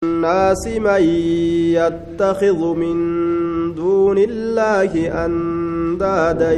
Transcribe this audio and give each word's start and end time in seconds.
الناس 0.00 0.64
من 0.80 1.02
يتخذ 1.76 2.60
من 2.82 2.96
دون 3.76 4.18
الله 4.18 4.92
أندادا 5.24 6.52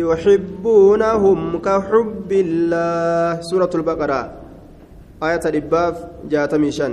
يحبونهم 0.00 1.38
كحب 1.66 2.30
الله. 2.32 3.40
سورة 3.50 3.72
البقرة. 3.74 4.20
آية 5.22 5.44
الإباف 5.50 5.94
جاتميشان 6.32 6.92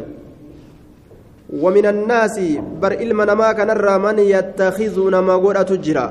ومن 1.64 1.86
الناس 1.86 2.36
بر 2.82 2.92
إلما 3.04 3.24
نما 3.26 3.52
كان 3.56 3.72
من 4.06 4.20
يتخذ 4.20 4.96
نما 5.16 5.64
تجرى 5.72 6.08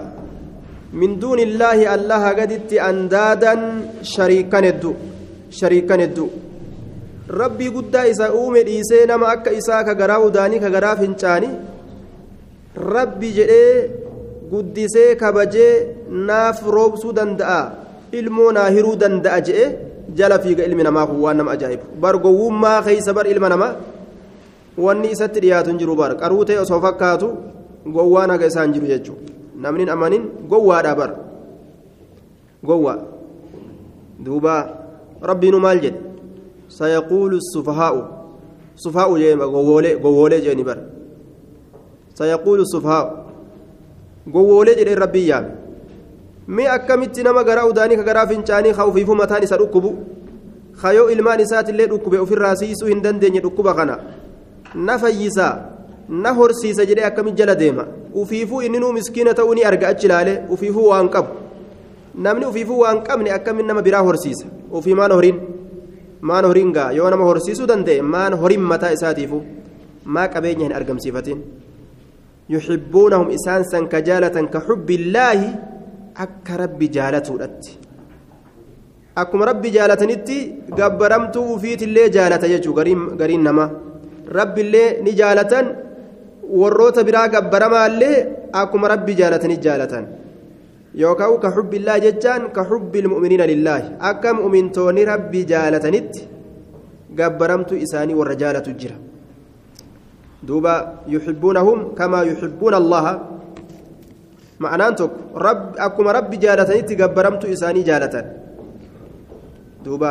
من 1.00 1.11
دون 1.20 1.38
الله 1.38 1.79
الله 1.95 2.22
قدت 2.38 2.72
أندادا 2.72 3.54
شريكا 4.02 4.61
ندو 4.64 4.93
شريكا 5.61 5.96
ندو 6.00 6.45
rabbii 7.29 7.70
guddaa 7.70 8.06
isa 8.06 8.32
uume 8.34 8.62
dhiisee 8.64 9.06
nama 9.06 9.29
akka 9.29 9.50
isaa 9.52 9.84
ka 9.84 9.95
garaa 9.95 10.18
udaanii 10.29 10.61
ka 10.61 10.70
garaa 10.70 10.96
fincaani 10.96 11.48
rabbi 12.94 13.32
jedhee 13.39 13.90
guddisee 14.50 15.14
kabajee 15.22 15.72
naaf 16.29 16.62
roobsuu 16.76 17.12
danda'a 17.18 17.61
ilmoo 18.12 18.52
naa 18.52 18.68
hiruu 18.76 18.96
danda'a 19.02 19.40
jedhe 19.49 19.66
jala 20.14 20.39
fiiga 20.39 20.64
ilmi 20.64 20.82
namaa 20.89 21.07
kun 21.07 21.21
waan 21.25 21.36
nama 21.36 21.50
ajaa'ibu. 21.57 21.85
Bar 22.00 22.14
gowwummaa 22.18 22.82
keeysa 22.86 23.12
bar 23.14 23.27
ilma 23.27 23.49
namaa 23.49 23.74
wanni 24.79 25.11
isatti 25.14 25.40
dhiyaatu 25.40 25.71
hin 25.71 25.79
jiru 25.79 25.96
bar. 25.96 26.14
Qaruu 26.16 26.44
ta'e 26.44 26.58
osoo 26.64 26.80
fakkaatu 26.80 27.29
gowwaan 27.96 28.30
haga 28.30 28.46
isaan 28.46 28.72
jiru 28.72 28.86
jechuudha. 28.86 29.32
Namni 29.63 29.90
amanin 29.90 30.22
gowwaadha 30.50 30.94
bar. 30.94 31.11
Gowwaa. 32.64 32.98
Duuba. 34.24 34.55
Rabbiinu 35.22 35.58
maal 35.61 35.80
jedhe 35.80 35.98
سيقول 36.78 37.33
السفهاء 37.42 37.94
سفهاء 38.84 39.11
جيما 39.16 39.44
غوولي 39.44 39.94
غوولي 40.05 40.41
جيني 40.44 40.62
بر. 40.69 40.78
سيقول 42.19 42.58
السفهاء 42.61 43.06
غوولي 44.34 44.74
جيني 44.78 44.94
ربي 44.94 45.27
يام 45.27 45.47
مي 46.48 46.64
أكمت 46.74 47.20
نما 47.27 47.42
غراو 47.48 47.70
داني 47.70 47.97
كغرا 47.97 48.24
فنچاني 48.28 48.72
خوفيفو 48.78 49.14
متاني 49.14 49.47
سرقبو 49.47 49.92
خيو 50.82 51.08
إلمان 51.08 51.41
إسات 51.41 51.69
اللي 51.72 51.84
ركبه 51.84 52.20
وفي 52.20 52.34
الراسيسو 52.38 52.86
هندن 52.92 53.19
ديني 53.19 53.38
ركبه 53.38 53.72
خنا 53.72 53.97
نفيسا 54.74 55.48
نهرسيس 56.08 56.78
جدي 56.80 57.06
أكمت 57.06 57.34
جل 57.38 57.54
ديما. 57.54 57.84
وفيفو 58.14 58.60
إننو 58.60 58.92
مسكينة 58.92 59.32
توني 59.32 59.69
أرقى 59.69 59.91
أجلاله 59.91 60.47
وفيفو 60.50 60.82
وانقب. 60.91 61.27
namni 62.16 62.47
ufiifuu 62.47 62.78
waan 62.80 63.02
qabne 63.04 63.30
akkamin 63.30 63.66
nama 63.66 63.82
biraa 63.82 64.00
horsiisa 64.00 64.47
ofii 64.72 64.94
maan 64.94 65.12
horiin 65.12 65.41
maan 66.20 66.45
horiin 66.48 66.72
gaa 66.72 66.91
yoo 66.98 67.11
nama 67.11 67.25
horsiisuu 67.31 67.67
danda'e 67.72 68.03
maan 68.03 68.34
horiin 68.42 68.64
mataa 68.72 68.91
isaatiifu 68.97 69.39
maa 70.05 70.28
qabeenya 70.34 70.64
hin 70.67 70.75
argamsiifatin. 70.81 71.39
Yuxibbuunahum 72.55 73.31
isaan 73.36 73.64
san 73.70 73.89
ka 73.89 74.00
jaalatan 74.09 74.48
ka 74.48 74.61
xubbillaahi 74.67 75.48
akka 76.25 76.56
rabbi 76.62 76.89
jaalatuudhatti. 76.97 77.70
Akkuma 79.17 79.44
rabbi 79.50 79.70
jaalatanitti 79.77 80.37
gabbaramtuu 80.78 81.55
ufiitillee 81.55 82.09
jaalata 82.17 82.47
jechuu 82.53 82.75
gariin 83.20 83.42
namaa 83.48 83.70
rabbiillee 84.39 85.03
ni 85.03 85.12
jaalatan 85.20 85.67
warroota 86.61 87.05
biraa 87.09 87.28
gabbaramaallee 87.34 88.17
akkuma 88.53 88.89
rabbi 88.92 89.14
jaalatanii 89.20 89.56
jaalatan 89.67 90.05
yookaan 91.02 91.39
ka 91.42 91.48
xubbillaa 91.56 91.98
jechaan 92.05 92.42
ka 92.56 92.64
xubbil 92.70 93.08
mu'miniina 93.12 93.47
lillaahi 93.52 93.89
akka 94.11 94.34
mu'mintoonni 94.41 95.05
rabbi 95.12 95.44
jaalatanitti 95.53 96.28
gabbaramtu 97.19 97.75
isaanii 97.84 98.19
warra 98.20 98.34
jaalatu 98.42 98.77
jira 98.80 98.97
duuba 100.48 100.72
yuxibbuunahum 101.14 101.94
kamaa 101.98 102.25
yuxibbuuna 102.30 102.77
allaha 102.83 103.12
ma'anaan 104.64 104.97
tokko 105.00 105.20
akkuma 105.86 106.16
rabbi 106.19 106.41
jaalatanitti 106.44 106.98
gabbaramtu 107.03 107.53
isaanii 107.55 107.84
jaalatan 107.91 108.26
duuba 109.84 110.10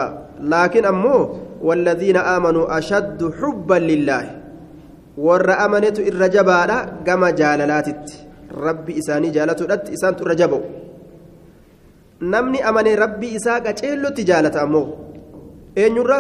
laakiin 0.52 0.88
ammoo 0.94 1.24
والذين 1.66 2.18
آمنوا 2.18 2.78
أشد 2.78 3.32
حبا 3.42 3.76
لله 3.90 4.24
ور 5.18 5.50
أمنت 5.66 5.98
الرجباء 6.00 6.70
كما 7.06 7.30
جاللاتت 7.30 8.06
isaanii 9.02 9.32
jaalatudhatti 9.36 9.92
isaantu 9.98 10.24
irra 10.24 10.36
jaba'u 10.42 10.64
namni 12.22 12.62
amane 12.62 12.96
rabbi 12.96 13.36
isaa 13.36 13.60
qaceellotti 13.62 14.24
jaalata 14.30 14.62
ammoo. 14.62 14.88
Eenyurra 15.76 16.20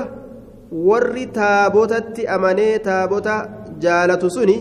warri 0.72 1.26
taabotatti 1.28 2.28
amanee 2.28 2.80
taabota 2.80 3.36
jaalatu 3.80 4.30
suni 4.30 4.58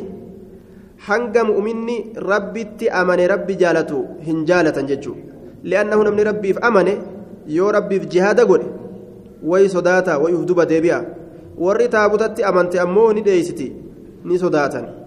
hanga 1.09 1.45
mu'minni 1.50 1.97
rabbitti 2.31 2.91
amane 3.00 3.27
rabbi 3.34 3.56
jaalatu 3.62 4.06
hin 4.27 4.45
jaalatan 4.47 4.87
jechuudha 4.87 5.22
li'annahu 5.65 6.05
namni 6.09 6.25
rabbiif 6.31 6.59
amane 6.62 6.95
yoo 7.59 7.71
rabbiif 7.77 8.09
jihaada 8.15 8.45
godhe 8.51 8.69
way 9.53 9.69
sodaata 9.69 10.19
way 10.25 10.34
ufduba 10.41 10.66
deebi'a 10.72 11.01
warri 11.59 11.89
taabotatti 11.97 12.45
amante 12.51 12.81
ammoo 12.84 13.12
ni 13.12 13.22
dheeysiti 13.22 13.72
ni 14.25 14.39
sodaatan. 14.39 15.03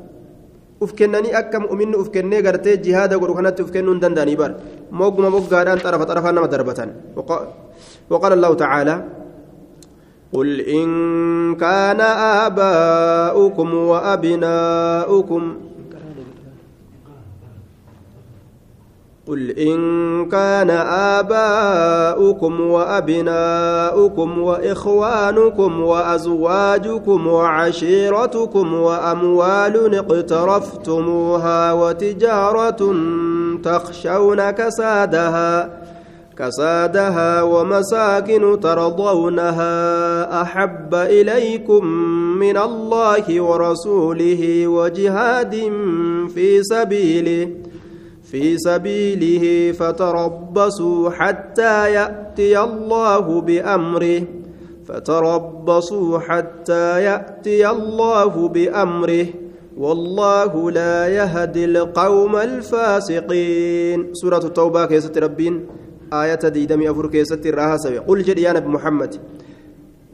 Uf 0.84 0.92
kennanii 1.00 1.34
akka 1.42 1.58
mu'minni 1.66 1.96
uf 2.02 2.10
kennee 2.16 2.42
gartee 2.48 2.78
jihaada 2.86 3.18
godhu 3.22 3.36
kanatti 3.40 3.62
uf 3.66 3.72
kennuu 3.76 3.94
hin 3.96 4.02
danda'anii 4.04 4.38
bar 4.42 4.52
mogguma 5.00 5.30
moggaadhaan 5.36 5.80
xarafa 5.86 6.06
xarafaan 6.10 6.36
nama 6.38 6.48
darbatan 6.56 6.90
وقال 8.10 8.34
الله 8.34 8.54
تعالى 8.54 8.96
قل 10.34 10.62
إن 10.62 10.88
كان 11.56 12.02
آباؤكم 12.48 13.68
وأبناؤكم 13.74 15.42
قل 19.28 19.52
إن 19.60 19.78
كان 20.30 20.70
آباؤكم 21.20 22.62
وأبناؤكم 22.62 24.40
وإخوانكم 24.40 25.82
وأزواجكم 25.84 27.28
وعشيرتكم 27.28 28.74
وأموال 28.74 29.96
اقترفتموها 29.96 31.74
وتجارة 31.74 32.96
تخشون 33.64 34.52
كسادها 34.52 35.70
كسادها 36.38 37.42
ومساكن 37.42 38.60
ترضونها 38.60 40.42
أحب 40.42 40.96
إليكم 40.96 41.86
من 42.40 42.58
الله 42.58 43.42
ورسوله 43.42 44.68
وجهاد 44.68 45.56
في 46.34 46.64
سبيله. 46.64 47.67
في 48.32 48.58
سبيله 48.58 49.72
فتربصوا 49.72 51.10
حتى 51.10 51.94
يأتي 51.94 52.60
الله 52.60 53.42
بأمره. 53.42 54.22
فتربصوا 54.88 56.20
حتى 56.20 57.04
يأتي 57.04 57.70
الله 57.70 58.48
بأمره. 58.48 59.26
والله 59.78 60.72
لا 60.72 61.08
يهدي 61.08 61.66
القوم 61.66 62.36
الفاسقين. 62.36 64.00
سورة 64.14 64.44
التوبة 64.46 64.86
كيسة 64.86 65.12
ربين. 65.18 65.66
آية 66.14 66.44
ديدمي 66.50 66.90
أفر 66.92 67.08
كيسة 67.08 67.42
الرهاسة 67.46 68.00
قل 68.00 68.24
جد 68.24 68.40
يا 68.40 68.54
نبي 68.54 68.68
محمد. 68.68 69.16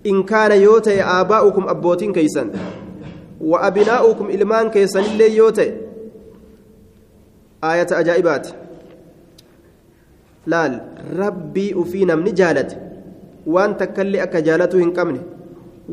إن 0.06 0.24
كان 0.24 0.62
يوتي 0.62 1.01
آباؤكم 1.01 1.69
أبوتين 1.69 2.13
كيسا 2.13 2.50
وأبناؤكم 3.41 4.30
إلمان 4.30 4.69
كيسا 4.69 5.00
اللي 5.00 5.35
يوتي. 5.35 5.82
آية 7.63 7.88
أجائبات 7.91 8.47
laal 10.47 10.74
rabbii 11.18 11.74
ufii 11.74 12.06
namni 12.06 12.31
jaalate 12.40 12.78
waan 13.47 13.75
takkallee 13.81 14.22
akka 14.22 14.41
jaalatuu 14.47 14.79
hin 14.79 14.91
qabne 14.97 15.19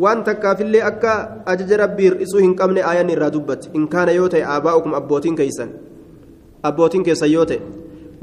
waan 0.05 0.25
takkaafillee 0.29 0.83
akka 0.89 1.13
ajaja 1.53 1.77
rabbii 1.83 2.09
hir'isuu 2.09 2.41
hin 2.45 2.55
qabne 2.61 2.83
aayanni 2.83 3.13
irraa 3.17 3.31
dubbate 3.37 3.71
in 3.81 3.87
kaana 3.95 4.13
yoo 4.19 4.29
ta'e 4.35 4.43
aabaa'ukum 4.55 4.95
abbootiin 5.01 5.37
keeysan 5.41 5.71
abbootiin 6.71 7.05
keessan 7.09 7.33
yoo 7.33 7.45
ta'e 7.53 7.61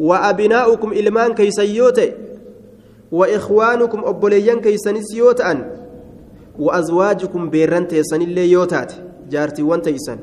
wa 0.09 0.21
abinaa'ukum 0.29 0.93
ilmaan 1.03 1.35
keeysan 1.41 1.75
yoo 1.75 1.91
ta'e 1.91 2.09
wa 3.11 3.29
ikhwaanukum 3.39 4.03
obboleeyyan 4.13 4.61
keeysanis 4.67 5.13
yoo 5.17 5.33
ta'an 5.33 5.65
wa 6.65 6.73
azwaajukum 6.79 7.49
beerran 7.55 7.87
teessanillee 7.93 8.49
yoo 8.51 8.65
taate 8.65 8.95
jaartiiwwan 9.35 9.81
teeysan 9.81 10.19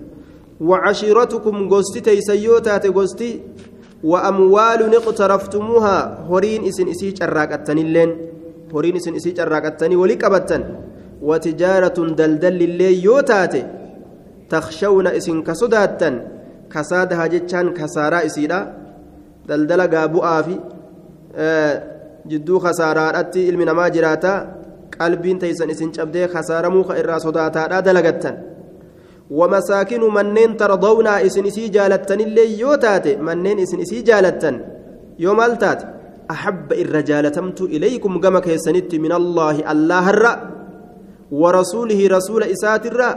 gosti 1.68 2.00
teeysan 2.00 2.38
yoo 2.42 2.60
taate 2.60 2.90
gosti 2.90 3.42
وأموال 4.04 4.94
اقترفتموها 4.94 6.28
هورين 6.28 6.64
إسن 6.68 6.88
إسي 6.88 7.16
شراكتن 7.16 7.78
اللين 7.78 8.10
هورين 8.72 8.96
إسن 8.96 9.14
إسي 9.16 9.34
شراكتن 9.36 9.96
ولكبتن 9.96 10.62
وتجارة 11.22 11.98
دلدل 12.20 12.62
اللي 12.68 13.02
يوتاتي 13.02 13.62
تخشون 14.50 15.06
إسن 15.06 15.42
كسداتن 15.42 16.14
كسادها 16.72 17.26
جتشان 17.26 17.66
كسارا 17.72 18.26
إسيدا 18.26 18.60
دلدل 19.48 19.80
قابو 19.94 20.20
آفي 20.20 20.56
آه 21.36 21.82
جدو 22.26 22.58
خسارات 22.58 23.14
أتي 23.14 23.48
إلمنا 23.48 23.72
ما 23.72 23.88
جراتا 23.88 24.34
qalbiin 24.94 25.38
teeysan 25.42 25.70
isin 25.74 25.90
cabdee 25.90 26.28
kasaaramuu 26.30 26.84
ka 26.86 26.94
irraa 27.00 27.18
sodaataadha 27.26 27.82
dalagatan 27.82 28.53
ومساكن 29.30 30.14
منين 30.14 30.56
ترضون 30.56 31.06
إسن 31.06 31.46
إسي 31.46 31.68
جالتن 31.68 32.20
اللي 32.20 32.58
يوتات 32.58 33.08
منين 33.08 33.58
إسن 33.58 33.80
إسي 33.80 34.02
جالتن؟ 34.02 34.60
يوم 35.18 35.40
ألتات. 35.40 35.82
أحب 36.30 36.72
الرجال 36.72 37.32
تمت 37.32 37.60
إليكم 37.60 38.20
كما 38.20 38.40
كيسنت 38.40 38.94
من 38.94 39.12
الله 39.12 39.72
الله 39.72 40.10
الرأ 40.10 40.50
ورسوله 41.32 42.08
رسول 42.08 42.42
إسات 42.42 42.86
الرأ. 42.86 43.12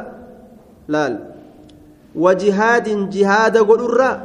لال. 0.87 1.19
وجهاد 2.15 3.09
جهاد 3.09 3.57
قل 3.57 3.79
الرأ. 3.85 4.21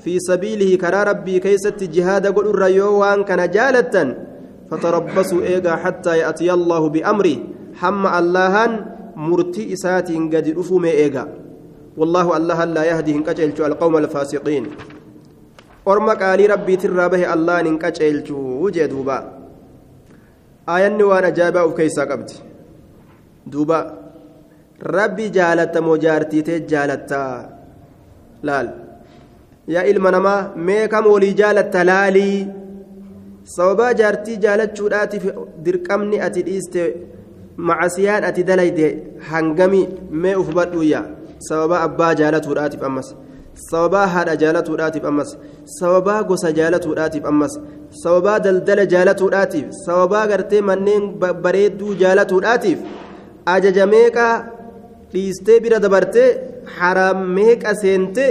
في 0.00 0.18
سبيله 0.18 0.76
كرا 0.76 1.02
ربي 1.04 1.38
كيست 1.38 1.84
جهاد 1.84 2.26
قل 2.26 2.46
الرأ. 2.46 2.66
يوان 2.66 3.24
كان 3.24 3.50
جالتن. 3.50 4.14
فتربصوا 4.70 5.42
إيغا 5.42 5.76
حتى 5.76 6.18
يأتي 6.18 6.52
الله 6.52 6.88
بأمره. 6.88 7.36
حم 7.74 8.06
اللهن 8.06 8.95
مرتي 9.16 9.72
إسات 9.72 10.08
قد 10.12 10.46
أفهم 10.58 10.84
إيغا 10.84 11.24
والله 11.96 12.36
الله 12.36 12.64
لا 12.64 12.84
يهدي 12.84 13.12
هنكجلت 13.16 13.60
القوم 13.60 13.96
الفاسقين 13.96 14.66
qaalii 15.86 16.48
rabbiitirraa 16.50 17.10
bahe 17.12 17.26
allaan 17.34 17.66
hin 17.68 17.76
qaceelchuu 17.82 18.70
jee 18.76 18.88
duuba 18.92 19.18
aayanni 20.74 21.04
waan 21.10 21.26
ajaa'ibaa 21.28 21.66
uf 21.68 21.74
keeysaa 21.80 22.06
qabdi 22.12 22.34
duuba 23.52 23.78
rabbi 24.96 25.28
jaalattamoo 25.36 25.96
jaartiitee 26.06 26.58
jaalattaa 26.72 27.30
laal 28.48 28.68
yaa 29.74 29.86
ilma 29.92 30.10
namaa 30.16 30.40
mee 30.70 30.82
kam 30.94 31.06
walii 31.12 31.34
jaalatta 31.42 31.86
laalii 31.90 32.38
sababaa 33.56 33.92
jaartii 34.00 34.36
jaalachuudhaatiif 34.46 35.24
dirqamni 35.68 36.20
ati 36.28 36.46
dhiiste 36.48 36.82
macasiyaan 37.56 38.24
ati 38.24 38.44
dalayde 38.44 38.86
hangami 39.30 39.88
mee 40.10 40.34
uf 40.36 40.48
badhuuyya 40.54 41.04
sababaa 41.48 41.82
abbaa 41.88 42.14
jaalatuudhaatiif 42.14 42.82
ammas. 42.82 43.14
Sababaa 43.70 44.06
haadha 44.14 44.36
jaalatuudhaatiif 44.42 45.04
ammas. 45.04 45.30
Sababaa 45.78 46.22
gosa 46.22 46.52
jaalatuudhaatiif 46.52 47.24
ammas. 47.24 47.54
Sababaa 48.02 48.38
daldala 48.40 48.84
jaalatuudhaatiif 48.86 49.66
sababaa 49.84 50.26
gartee 50.26 50.60
manneen 50.60 51.04
bareedduu 51.44 51.94
jaalatuudhaatiif 52.02 52.78
ajaja 53.54 53.86
meeqaa 53.86 54.34
dhiistee 55.12 55.60
bira 55.60 55.78
dabartee 55.84 56.28
haraam 56.78 57.24
meeqa 57.38 57.74
seentee 57.82 58.30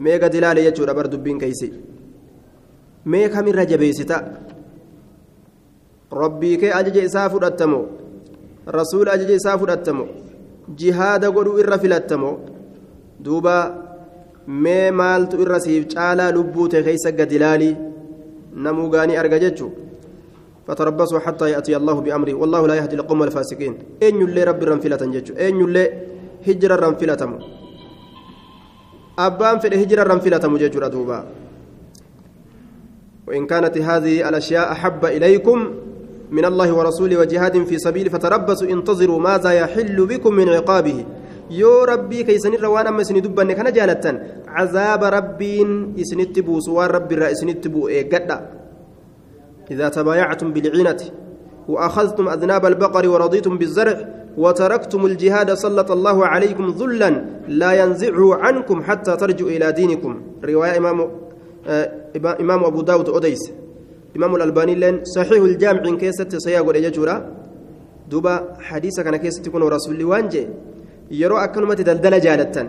meeqa 0.00 0.32
dilaale 0.32 0.62
jechuudha 0.66 0.94
bar 0.94 1.08
dubbiin 1.12 1.38
keeyse. 1.38 1.70
Mee 3.04 3.28
kamirra 3.28 3.64
jabeessita. 3.70 4.16
Rabbii 6.22 6.56
kee 6.60 6.72
ajaja 6.78 7.02
isaa 7.08 7.28
fudhattamoo 7.30 7.84
rasuula 8.66 9.12
ajaja 9.12 9.34
isaa 9.34 9.58
fudhattamoo 9.58 10.08
jihaada 10.80 11.30
godhuu 11.30 11.58
irra 11.62 11.78
filattamoo 11.78 12.34
duuba 13.24 13.54
mee 14.46 14.90
maaltu 14.90 15.40
irra 15.44 15.60
siif 15.60 15.86
caalaa 15.94 16.32
lubbuu 16.38 16.68
ta'e 16.68 16.82
keessa 16.88 17.12
gad 17.12 17.32
ilaalii 17.32 17.76
namuu 18.66 18.88
gaanii 18.96 19.16
arga 19.22 19.38
jechuu 19.46 19.72
فتربصوا 20.70 21.18
حتى 21.18 21.50
يأتي 21.50 21.76
الله 21.76 22.00
بأمره 22.00 22.34
والله 22.34 22.66
لا 22.66 22.74
يهدي 22.74 22.94
القوم 22.96 23.22
الفاسقين. 23.22 23.74
أين 24.02 24.20
يلي 24.22 24.44
ربي 24.44 24.64
رنفلة 24.70 24.96
جتشو 24.96 25.34
أين 25.34 25.60
يلي 25.60 25.84
هجرة 26.46 26.76
رنفلة 26.76 27.22
أبان 29.18 29.58
في 29.58 29.66
الهجرة 29.68 30.02
رنفلة 30.02 30.38
جتشو 30.62 30.86
دوبا 30.94 31.18
وإن 33.26 33.46
كانت 33.46 33.78
هذه 33.78 34.28
الأشياء 34.28 34.72
أحب 34.72 35.04
إليكم 35.04 35.58
من 36.30 36.44
الله 36.44 36.72
ورسوله 36.72 37.16
وجهاد 37.18 37.64
في 37.64 37.78
سبيل 37.78 38.10
فتربصوا 38.10 38.68
انتظروا 38.68 39.18
ماذا 39.18 39.50
يحل 39.50 40.06
بكم 40.06 40.34
من 40.34 40.48
عقابه. 40.48 41.04
yoo 41.50 41.82
rabbii 41.86 42.24
keeysanirra 42.24 42.70
waan 42.70 42.86
amma 42.86 43.02
isini 43.02 43.20
dubbanne 43.20 43.54
kana 43.58 43.72
jaalattan 43.74 44.20
cazaaba 44.46 45.10
rabbiin 45.10 45.98
isinitti 45.98 46.42
buusu 46.46 46.74
waan 46.78 46.90
rabbiirraa 46.90 47.30
isinitti 47.34 47.68
bu'u 47.68 47.90
eeggadha 47.90 48.38
بالعينة 49.70 51.00
وأخذتم 51.68 52.28
أذناب 52.28 52.66
البقر 52.66 53.08
ورضيتم 53.08 53.58
بالزرع 53.58 54.08
وتركتم 54.36 55.06
الجهاد 55.06 55.54
سلط 55.54 55.90
الله 55.90 56.26
عليكم 56.26 56.74
ذلا 56.78 57.24
لا 57.48 57.72
ينزعه 57.72 58.34
عنكم 58.34 58.82
حتى 58.82 59.16
ترجعوا 59.16 59.50
إلى 59.50 59.72
دينكم. 59.72 60.22
رواية 60.44 60.78
إمام 60.78 61.10
آه 61.66 61.92
إمام 62.40 62.64
أبو 62.64 62.82
داود 62.82 63.08
أديس. 63.08 63.52
إمام 64.16 64.32
الألباني 64.36 64.74
لين 64.74 64.96
صحيح 65.04 65.42
الجامع 65.50 65.82
كيست 66.02 66.36
سياق 66.36 66.68
الإجاجورة 66.68 67.16
دوبا 68.10 68.34
حديثة 68.68 69.02
كان 69.02 69.16
كيست 69.16 69.46
يكون 69.46 69.62
رسول 69.62 69.94
الله 69.94 70.08
وانجي 70.12 70.44
yeroo 71.10 71.38
akkanumatti 71.42 71.84
daldala 71.84 72.18
jaalattan 72.26 72.68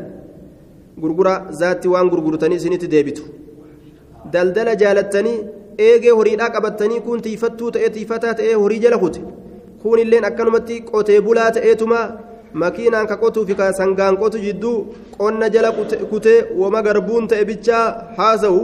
gurgura 1.01 1.33
zaatti 1.59 1.87
waan 1.93 2.09
gurgurtanii 2.13 2.57
isinitti 2.61 2.87
deebitu 2.93 3.23
daldala 4.33 4.73
jaalattanii 4.83 5.37
eegee 5.87 6.15
horiidhaa 6.19 6.49
qabattanii 6.55 6.99
kun 7.07 7.21
tiifattuu 7.27 7.69
ta'ee 7.75 7.89
tiifataa 7.97 8.33
ta'ee 8.39 8.55
horii 8.63 8.79
jala 8.85 8.97
kute 9.03 9.21
kun 9.81 9.99
illeen 10.03 10.25
akkanumatti 10.29 10.81
qotee 10.91 11.19
bulaa 11.27 11.51
ta'eetuma 11.57 11.99
makiinaan 12.63 13.07
ka 13.11 13.17
qotuu 13.23 13.45
fi 13.49 13.55
ka 13.59 13.71
sangaan 13.79 14.17
qotu 14.23 14.41
jidduu 14.45 14.77
qonna 15.17 15.49
jala 15.55 15.71
kutee 16.11 16.39
wama 16.61 16.81
garbuun 16.87 17.27
ta'e 17.33 17.45
bichaa 17.51 17.85
haasa'u 18.17 18.61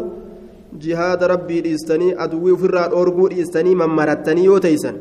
jihaada 0.83 1.27
rabbii 1.33 1.61
dhiistanii 1.65 2.15
aduwwii 2.25 2.55
ofirraa 2.57 2.87
dhoorguu 2.93 3.29
dhiistanii 3.33 3.75
mammarattanii 3.81 4.45
yoo 4.49 4.59
teeysan 4.65 4.97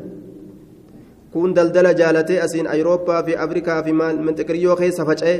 kun 1.31 1.53
daldala 1.55 1.93
jaalatee 2.01 2.41
asiin 2.45 2.67
ayirooppaa 2.73 3.23
fi 3.23 3.35
afrikaa 3.45 3.83
fi 3.83 3.93
manxiqiriyyoo 4.01 4.75
keessa 4.81 5.05
faca'e 5.09 5.35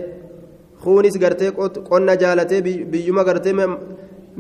kunis 0.84 1.20
gartee 1.24 1.52
qonna 1.90 2.16
jaalatee 2.24 2.62
biyyuma 2.92 3.24
gartee 3.30 3.54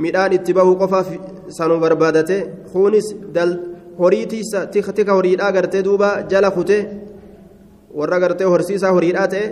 midhaan 0.03 0.33
itti 0.37 0.53
bahuu 0.53 0.75
qofaaf 0.81 1.09
sanuu 1.57 1.79
barbaadate 1.85 2.37
kunis 2.73 3.07
horii 3.99 4.25
tika 4.95 5.13
horiidhaa 5.13 5.51
gartee 5.51 5.83
duuba 5.87 6.09
jala 6.31 6.51
kute 6.51 6.77
warra 7.99 8.19
gartee 8.19 8.51
horsiisaa 8.53 8.93
horiidhaa 8.97 9.27
ta'e 9.33 9.45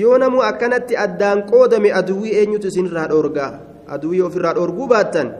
yoo 0.00 0.18
namuu 0.18 0.42
akkanatti 0.50 1.00
addaan 1.04 1.42
qoodame 1.50 1.92
aduwwii 2.00 2.36
eenyutu 2.40 2.68
isinirraa 2.72 3.08
dhoorgaa 3.12 3.52
aduwwii 3.94 4.22
ofirraa 4.28 4.54
dhoorguu 4.58 4.88
baattan 4.92 5.30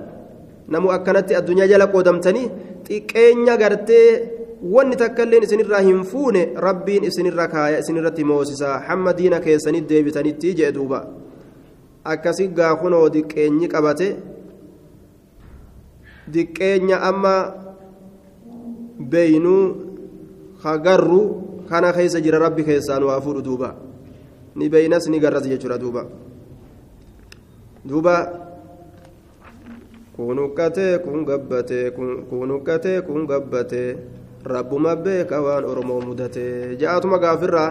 namuu 0.69 0.93
akkanatti 0.97 1.35
addunyaa 1.41 1.69
jala 1.73 1.87
qoodamtanii 1.95 2.49
xiqqeenya 2.89 3.57
gartee 3.63 4.09
wanni 4.75 4.97
takka 5.03 5.23
illeen 5.23 5.43
isinirraa 5.49 5.81
hin 5.89 6.03
fuune 6.13 6.43
rabbiin 6.67 7.05
isinirra 7.11 7.49
kaaya 7.55 7.79
isinirratti 7.85 8.25
moosisaa 8.31 8.79
hamma 8.89 9.13
diina 9.19 9.41
keessanitti 9.47 9.95
deebitanitti 9.95 10.55
jee 10.61 10.73
duuba 10.79 11.01
akkasi 12.15 12.49
gaakunoo 12.61 13.05
diqqeenyi 13.17 13.69
qabate 13.75 14.09
diqqeenya 16.35 17.01
amma 17.11 17.35
beeynuu 19.13 19.63
hagarru 20.65 21.21
kana 21.69 21.93
keessa 21.93 22.21
jira 22.27 22.39
rabbi 22.47 22.65
keessaan 22.71 23.05
waa 23.11 23.21
fuudhu 23.21 23.43
duuba 23.49 23.75
ni 24.57 24.69
beeynas 24.69 25.09
ni 25.09 25.21
garras 25.21 25.47
jechuudha 25.49 25.79
duuba 25.79 26.03
duuba 27.85 28.15
kun 30.19 30.35
kun 31.05 31.19
gabbatee 31.25 31.95
kun 31.95 32.51
huqqatee 32.51 33.03
kun 33.07 33.23
gabbatee 33.31 34.19
rabbuma 34.45 34.97
beeka 34.97 35.39
waan 35.43 35.65
oromoo 35.65 36.01
mudate. 36.03 36.75
Ja'atuma 36.79 37.19
gaafirraa. 37.23 37.71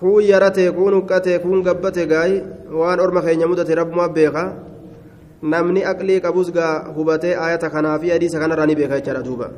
Kun 0.00 0.22
yaratee 0.24 0.72
kun 0.72 0.94
huqqatee 0.94 1.38
kun 1.44 1.62
gabbate 1.62 2.06
gaayi 2.08 2.42
waan 2.72 3.00
orma 3.00 3.20
keenya 3.20 3.46
mudate 3.46 3.74
rabbuma 3.76 4.08
beeka. 4.08 4.44
Namni 5.42 5.84
aqlii 5.84 6.20
qabus 6.24 6.50
gaa 6.52 6.88
hubatee 6.96 7.36
ayata 7.36 7.70
kanaa 7.70 7.98
fi 7.98 8.10
hadiisa 8.10 8.38
kanarraa 8.40 8.66
ni 8.66 8.74
beeka 8.74 8.96
jechaadha 9.00 9.22
duuba. 9.22 9.50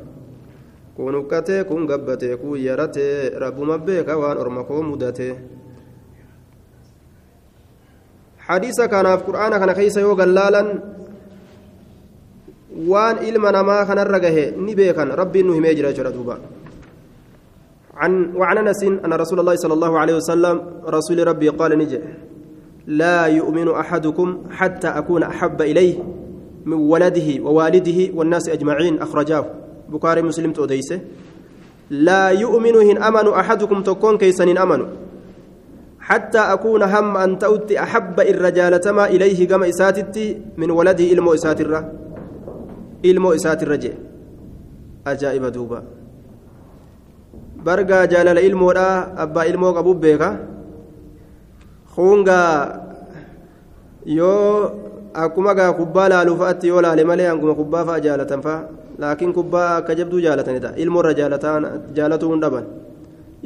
Kun 0.95 1.15
huqqatee 1.15 1.63
kun 1.63 1.87
gabbatee 1.87 2.35
kun 2.37 2.59
yaratee 2.59 3.39
rabbuma 3.39 3.77
beeka 3.77 4.17
waan 4.19 4.37
orma 4.37 4.63
koo 4.63 4.83
mudate. 4.83 5.35
Hadiisa 8.47 8.87
kanaaf 8.91 9.23
qur'aana 9.23 9.59
kana 9.59 9.73
keessa 9.73 10.01
yoo 10.01 10.15
gallaalan 10.15 10.67
waan 12.87 13.23
ilma 13.25 13.51
namaa 13.51 13.85
kanarra 13.85 14.19
gahe 14.19 14.53
ni 14.57 14.75
beekan. 14.75 15.11
Rabbiin 15.11 15.45
nu 15.45 15.53
himee 15.53 15.75
jira 15.75 15.93
jechuudha 15.93 16.11
duuba. 16.11 16.37
عن 18.01 18.33
وعن 18.35 18.57
انس 18.57 18.83
ان 18.83 19.13
رسول 19.13 19.39
الله 19.39 19.55
صلى 19.55 19.73
الله 19.73 19.99
عليه 19.99 20.15
وسلم 20.15 20.61
رسول 20.87 21.27
ربي 21.27 21.49
قال 21.49 21.77
نجي 21.77 21.99
لا 22.87 23.25
يؤمن 23.25 23.67
احدكم 23.67 24.37
حتى 24.51 24.87
اكون 24.87 25.23
احب 25.23 25.61
اليه 25.61 25.95
من 26.65 26.73
ولده 26.73 27.43
ووالده 27.43 27.99
والناس 28.15 28.49
اجمعين 28.49 29.01
اخرجاه 29.01 29.45
بخاري 29.89 30.21
مسلم 30.21 30.51
توديسه 30.51 30.99
لا 31.89 32.29
يؤمن 32.29 32.75
هن 32.75 32.97
امن 33.03 33.27
احدكم 33.27 33.83
تكون 33.83 34.17
كيسن 34.17 34.57
امن 34.57 34.87
حتى 35.99 36.39
اكون 36.39 36.83
هم 36.83 37.17
ان 37.17 37.39
تؤتي 37.39 37.83
احب 37.83 38.19
الرجال 38.19 38.79
تما 38.79 39.05
اليه 39.05 39.47
كما 39.47 39.69
اساتتي 39.69 40.41
من 40.57 40.71
ولده 40.71 41.03
علم 41.03 41.29
اساتره 41.29 41.91
ilmoo 43.09 43.33
isaatirra 43.39 43.77
jee 43.83 43.95
ajaa'iba 45.11 45.49
duuba 45.55 45.79
bargaa 47.65 48.05
jaalala 48.13 48.41
ilmoodha 48.49 48.87
abbaa 49.23 49.45
ilmoo 49.51 49.73
qabu 49.77 49.93
beeka 50.03 50.29
hungaa 51.95 52.51
yoo 54.05 54.71
akkuma 55.23 55.53
gaa 55.59 55.73
kubbaa 55.79 56.09
laaluu 56.13 56.37
fa'aatti 56.41 56.67
yoo 56.71 56.81
laale 56.85 57.03
malee 57.09 57.27
hanguma 57.31 57.55
kubbaa 57.61 57.85
fa'a 57.89 57.99
jaalatan 58.05 58.41
fa'a 58.47 58.59
laakiin 59.03 59.33
kubbaa 59.33 59.67
akka 59.79 59.95
jabduu 59.99 60.21
jaalatanidha 60.25 60.73
ilmoorra 60.83 61.13
jaalatuu 61.97 62.31
hin 62.33 62.41
dhaban 62.45 62.65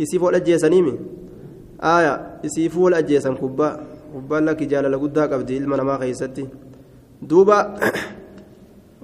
isiif 0.04 0.22
wal 0.28 0.36
ajjeesaniimi 0.40 0.94
aaya 1.94 2.14
isiifuu 2.48 2.84
wal 2.88 2.98
ajjeesan 3.02 3.38
kubbaa 3.44 3.72
kubbaan 4.14 4.46
lakki 4.50 4.66
jaalala 4.74 4.98
guddaa 5.04 5.28
qabdi 5.34 5.58
ilma 5.62 5.78
namaa 5.82 5.98
keessatti 6.04 6.44
duuba 7.30 7.58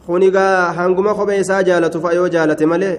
kunigaa 0.05 0.74
hanguma 0.77 1.13
kophee 1.20 1.39
isaa 1.43 1.63
jaalatu 1.70 2.01
fa'a 2.03 2.13
yoo 2.20 2.29
jaalate 2.36 2.65
malee 2.74 2.96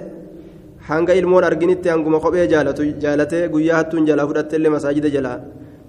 hanga 0.89 1.13
ilmoon 1.21 1.45
arginitti 1.51 1.89
hanguma 1.95 2.21
kophee 2.25 2.47
jaalatu 2.53 2.83
jaalatee 3.05 3.49
guyyaa 3.55 3.79
hattuun 3.81 4.07
jalaa 4.11 4.27
fudhatte 4.31 4.57
illee 4.59 4.75
masaajida 4.77 5.11
jalaa 5.17 5.39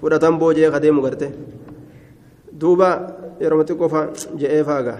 fudhatan 0.01 0.39
boojee 0.41 0.71
kadeemu 0.75 1.01
garte 1.05 1.27
duuba 2.61 2.89
yeroo 3.41 3.63
xiqqoo 3.69 4.03
je'ee 4.41 4.63
faagaa 4.69 4.99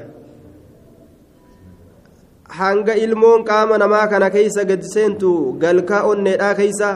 hanga 2.59 2.93
ilmoon 3.05 3.41
qaama 3.49 3.77
namaa 3.83 4.07
kana 4.13 4.29
keeysa 4.35 4.65
gadi 4.69 4.87
seentu 4.95 5.29
galkaa 5.63 6.01
onneedhaa 6.11 6.53
keeysa 6.59 6.89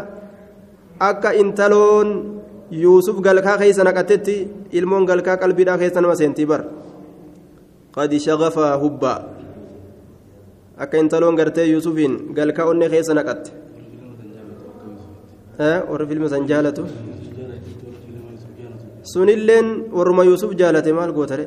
akka 1.09 1.29
intaloon 1.41 2.09
yuusuf 2.83 3.17
galkaa 3.27 3.57
keeysa 3.61 3.83
naqatetti 3.87 4.35
ilmoon 4.79 5.05
galkaa 5.09 5.37
qalbiidhaa 5.43 5.77
keessa 5.81 6.01
nama 6.01 6.15
seentii 6.21 6.47
bar 6.51 6.61
qad 7.97 8.11
shagafaa 8.25 8.73
hubbaa 8.83 9.19
akka 10.83 10.95
intaloon 11.03 11.35
gartee 11.39 11.65
yuusufiin 11.73 12.13
galkaa 12.37 12.65
onnee 12.71 12.89
keessa 12.93 13.13
naqatte 13.19 13.49
warri 15.89 16.05
filma 16.09 16.27
san 16.33 16.43
jaalatu 16.51 16.83
sunilleen 19.11 19.67
warruma 19.97 20.23
yuusuf 20.29 20.51
jaalate 20.61 20.91
maal 20.97 21.11
gootare 21.17 21.45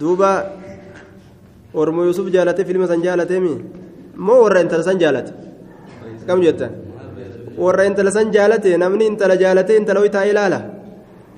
duuba 0.00 0.30
warruma 1.78 2.02
yuusuf 2.08 2.26
jaalate 2.36 2.62
filma 2.68 2.86
san 2.92 3.00
jaalateemi 3.06 3.52
moo 4.26 4.38
warra 4.44 4.60
intala 4.64 4.84
san 4.88 4.98
jaalate 5.02 5.32
kam 6.26 6.38
jettan 6.46 6.72
warra 7.64 7.82
intala 7.90 8.10
san 8.16 8.28
jaalate 8.36 8.70
namni 8.82 9.04
intala 9.12 9.34
jaalate 9.42 9.72
intala 9.80 9.98
hoy 10.02 10.10
taa'ee 10.16 10.30
ilaala 10.34 10.58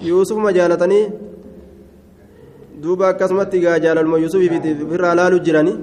yuusufuma 0.09 0.51
jaalatanii 0.59 1.05
duuba 2.83 3.09
akkasumatti 3.09 3.61
gaa 3.61 3.79
jaalaluma 3.85 4.19
yuusufiif 4.25 4.83
ofirraa 4.87 5.15
laalu 5.21 5.39
jiranii 5.47 5.79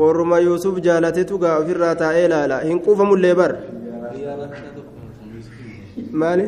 warruma 0.00 0.38
yuusuf 0.46 0.80
jaalatetu 0.86 1.38
gaa 1.38 1.56
ofirraa 1.62 1.94
taa'ee 2.02 2.24
ilaala 2.28 2.60
hin 2.68 2.80
quufamullee 2.86 3.34
bar 3.40 3.52
maali 6.22 6.46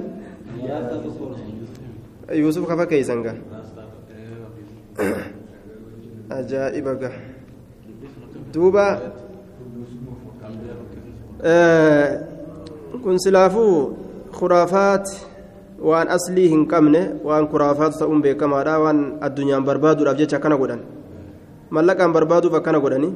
yuusuf 2.43 2.69
kafa 2.69 2.87
keeysan 2.93 3.23
gaa 3.27 3.37
ajaa'iba 6.39 6.95
gaa 7.03 7.17
duuba 8.55 8.87
kun 13.03 13.19
silaafuu 13.27 13.77
kuraafaat 14.39 15.07
waan 15.83 16.09
aslii 16.09 16.49
hin 16.49 16.67
qabne 16.73 17.01
waan 17.25 17.49
kuraafaatu 17.53 17.99
ta'uun 17.99 18.23
beekamaadha 18.23 18.79
waan 18.85 18.99
addunyaan 19.27 19.65
barbaaduudhaaf 19.67 20.19
jecha 20.21 20.37
akkana 20.39 20.57
godhan. 20.57 20.81
Mallaqaan 21.71 22.12
barbaaduuf 22.17 22.55
akkana 22.55 22.81
godhani 22.81 23.11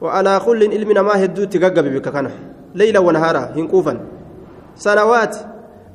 wa'alaa 0.00 0.40
kulliin 0.46 0.72
ilmi 0.72 0.94
namaa 0.94 1.16
hedduutti 1.22 1.58
gaggabe 1.58 1.90
bikka 1.90 2.12
kana 2.12 2.30
leeyla 2.74 3.00
wanahaaraa 3.00 3.46
hin 3.56 3.68
quufan. 3.68 3.98
Sanawaati 4.74 5.38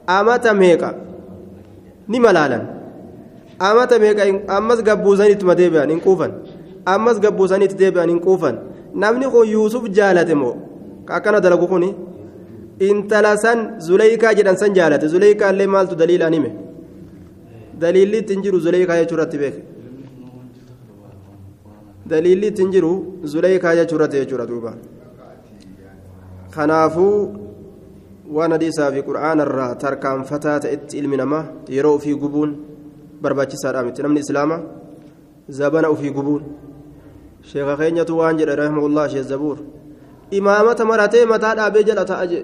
amata 0.08 0.54
meeqa? 0.54 0.94
Ni 2.08 2.20
malaalan. 2.20 2.64
Amata 3.60 4.00
meeqa 4.00 4.24
ammas 4.58 4.84
gabbuusaniittuma 4.84 5.56
deebi'an 5.56 5.90
hin 5.90 6.02
quufan. 6.08 6.32
Ammas 6.86 7.20
gabbuusaniitti 7.20 7.78
deebi'an 7.84 8.10
hin 8.10 8.20
quufan. 8.20 8.58
Namni 8.94 9.30
kun 9.36 9.48
yuusuf 9.48 9.86
jaalate 9.90 10.34
moo? 10.36 10.56
Akkana 11.08 11.40
dalagu 11.40 11.68
kunii 11.68 11.94
intala 12.80 13.38
san 13.38 13.80
zuleykaa 13.88 14.34
jedhan 14.34 14.58
san 14.58 14.74
jaalate 14.76 15.08
zuleykaa 15.08 15.50
illee 15.54 15.68
maaltu 15.76 15.96
daliilaan 15.96 16.34
hime 16.34 16.52
daliilli 17.82 18.18
ittiin 18.24 18.42
jiru 18.46 18.60
zuleykaa 18.66 18.98
jechuurratti 19.02 19.38
beeke 19.38 19.62
daliilli 22.10 22.48
ittiin 22.48 22.72
jiru 22.72 22.92
zuleykaa 23.34 23.76
jechuurratti 23.80 24.18
jechuudha 24.22 24.48
duuba 24.52 24.74
kanaafuu 26.56 27.18
waan 28.36 28.52
hadiisaa 28.56 28.92
fi 28.92 29.02
qur'aanarraa 29.10 29.76
tarkaanfataa 29.84 30.60
ta'etti 30.66 30.98
ilmi 31.02 31.18
namaa 31.18 31.44
yeroo 31.78 31.96
ofii 32.00 32.16
gubuun 32.24 32.52
barbaachisaadha 33.22 33.84
miti 33.88 34.04
namni 34.04 34.20
islaama 34.26 34.58
zabana 35.60 35.88
ofii 35.96 36.12
gubuun 36.18 36.44
sheeka 37.52 37.78
keenyatu 37.78 38.18
waan 38.18 38.38
jedhe 38.42 38.56
rahimahullah 38.56 39.10
sheekh 39.14 39.28
zabuur 39.32 39.58
imaamata 40.40 40.86
maratee 40.92 41.26
mataa 41.26 41.56
dhaabee 41.60 41.84
jala 41.90 42.06
ta'a 42.12 42.28
jee 42.28 42.44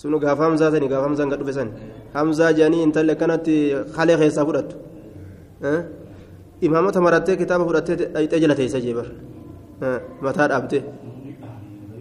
sunu 0.00 0.16
gaafa 0.24 0.42
hamzaa 0.48 0.70
sani 0.74 0.88
gaafa 0.92 1.06
hamzaan 1.08 1.28
gad 1.32 1.40
dhufe 1.42 1.54
san 1.58 1.68
hamzaa 2.16 2.50
jedhanii 2.58 2.82
intalli 2.86 3.12
akkanatti 3.16 3.54
halee 3.96 4.16
keessaa 4.22 4.44
fudhattu 4.48 4.74
imaamata 6.66 6.98
marattee 7.06 7.36
kitaaba 7.42 7.64
fudhattee 7.68 7.96
dhayxee 8.14 8.40
jala 8.42 8.54
teessa 8.60 8.78
jee 8.84 8.94
bar 8.98 9.06
mataa 10.24 10.48
dhaabtee 10.52 10.82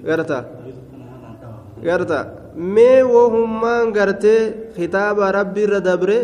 garta 0.07 0.37
garta 1.87 2.19
mee 2.75 2.99
wohummaan 3.13 3.85
gartee 3.97 4.39
kitaaba 4.77 5.25
rabbi 5.37 5.61
irra 5.67 5.79
dabre 5.89 6.17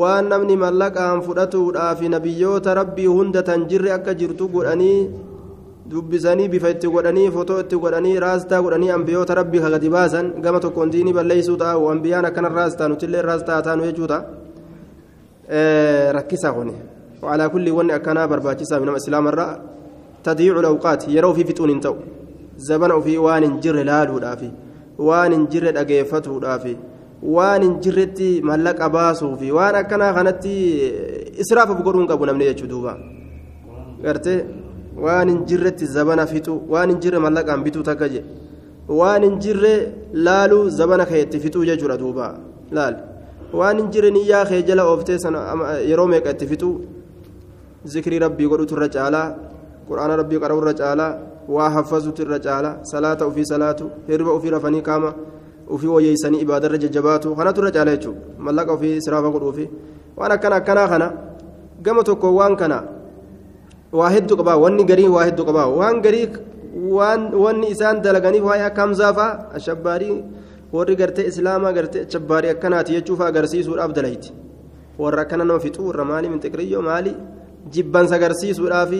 waan 0.00 0.24
namni 0.32 0.54
mallaqaan 0.64 1.18
fudhatuudhaaf 1.26 2.00
nabiyyoota 2.14 2.70
rabbii 2.80 3.08
hunda 3.16 3.40
tan 3.48 3.60
jirre 3.70 3.90
akka 3.98 4.12
jirtu 4.20 4.44
godhanii 4.54 4.98
dubbisanii 5.90 6.48
bifa 6.48 6.70
itti 6.74 6.92
godhanii 6.94 7.30
fotoo 7.36 7.60
itti 7.64 7.76
godhanii 7.84 8.20
raastaa 8.26 8.62
godhanii 8.62 8.90
ambiyoota 8.98 9.34
rabbii 9.40 9.64
kagadi 9.64 9.90
baasan 9.96 10.26
gama 10.44 10.60
tokkoon 10.64 10.92
diinii 10.92 11.16
balleeysuu 11.18 11.56
taa'u 11.64 11.90
ambiyaan 11.94 12.30
akkana 12.30 12.54
raastaa 12.58 12.88
nutillee 12.88 13.22
raastaa 13.30 13.62
taanu 13.66 13.90
jechuudha 13.90 14.18
rakkisaa 16.18 16.52
kuni 16.58 16.74
وعلى 17.22 17.48
كل 17.48 17.70
ون 17.70 17.90
أكنا 17.90 18.26
برباچسا 18.26 18.78
من 18.78 18.88
الإسلام 18.88 19.28
الرأى 19.28 19.56
تضييع 20.24 20.60
الأوقات 20.60 21.08
يروا 21.08 21.34
في 21.36 21.44
فتون 21.44 21.80
تو 21.80 21.96
زمن 22.56 23.00
في 23.00 23.18
وان 23.18 23.60
جر 23.60 23.76
لالو 23.82 24.18
دافي 24.18 24.50
وان 24.98 25.46
جر 25.52 25.70
دغيفتو 25.70 26.38
دافي 26.38 26.76
jirretti 27.84 28.40
mallaqa 28.42 28.88
baasuu 28.88 29.36
fi 29.36 29.52
waan 29.52 29.74
akkanaa 29.74 30.14
kanatti 30.14 30.52
israafa 31.42 31.74
godhuun 31.74 32.06
qabu 32.08 32.26
namni 32.26 32.44
jechuu 32.44 32.66
duuba 32.66 32.96
gartee 34.04 34.44
waan 35.04 35.28
hin 35.32 35.40
jirretti 35.48 35.86
zabana 35.96 36.26
fixu 36.32 36.54
waan 36.72 36.88
hin 36.92 37.00
jirre 37.02 37.18
mallaqaan 37.26 37.62
bituu 37.66 37.82
takka 37.88 38.08
je 38.14 38.20
waan 39.00 39.22
hin 39.26 39.36
jirre 39.44 39.74
laaluu 40.26 40.64
zabana 40.78 41.04
keetti 41.10 41.40
fixuu 41.44 41.64
jechuudha 41.70 41.96
duuba 42.02 42.26
laal 42.78 42.94
waan 43.58 43.78
hin 43.80 43.88
jirre 43.92 44.10
niyyaa 44.16 44.44
kee 44.50 44.62
jala 44.68 44.82
ooftee 44.92 45.18
yeroo 45.90 46.08
meeqa 46.12 46.30
itti 46.34 46.46
fixu 46.52 46.70
zikrii 47.92 48.18
rabbii 48.26 48.48
godhutu 48.52 48.74
irra 48.76 48.88
caalaa 48.96 49.26
quraana 49.88 50.16
rabbii 50.20 50.40
qara'u 50.42 50.60
irra 50.62 50.74
caalaa 50.82 51.12
waa 51.56 51.70
haffazutu 51.76 52.22
irra 52.26 52.38
caalaa 52.46 52.74
salaata 52.92 53.26
ofii 53.30 53.46
salaatu 53.52 53.90
hirba 54.08 54.30
ofii 54.38 54.50
rafanii 54.56 54.82
qaama 54.88 55.10
ofii 55.74 55.92
wayyeessanii 55.96 56.40
ibaadarra 56.44 56.78
jajjabaatu 56.84 57.34
kanatu 57.38 57.60
irra 57.62 57.72
caala 57.76 57.96
jechuudha 57.96 58.20
mallaqa 58.46 58.72
ofii 58.76 58.96
israafa 59.02 59.30
godhuufi 59.34 59.66
waan 60.18 60.32
akkana 60.36 60.56
akkanaa 60.60 60.88
kana 60.92 61.06
gama 61.84 62.02
tokko 62.08 62.34
waan 62.38 62.56
kana 62.62 62.78
waa 63.98 64.10
hedduu 64.14 64.36
qabaa 64.40 64.56
wanni 64.64 64.84
garii 64.90 65.08
waa 65.16 65.24
hedduu 65.28 65.44
qabaa 65.48 65.66
waan 65.80 66.00
garii 66.04 66.26
wanni 67.44 67.66
isaan 67.74 68.02
dalaganiif 68.02 68.44
waa'ee 68.48 68.66
akka 68.70 68.82
hamzaafaa 68.82 69.30
ashabbaarii 69.58 70.16
warri 70.72 70.96
gartee 71.00 71.26
islaamaa 71.30 71.72
gartee 71.78 72.02
ashabbaarii 72.06 72.50
akkanaati 72.54 72.92
jechuuf 72.96 73.20
agarsiisuudhaaf 73.30 73.92
dalayti 73.98 74.30
warra 74.98 75.22
akkana 75.24 75.44
nama 75.44 75.60
fixuu 75.64 75.86
warra 75.90 76.04
maali 76.04 76.28
mintiqriyyoo 76.34 76.82
maali 76.90 77.12
jibbansa 77.74 78.14
agarsiisuudhaaf 78.18 78.92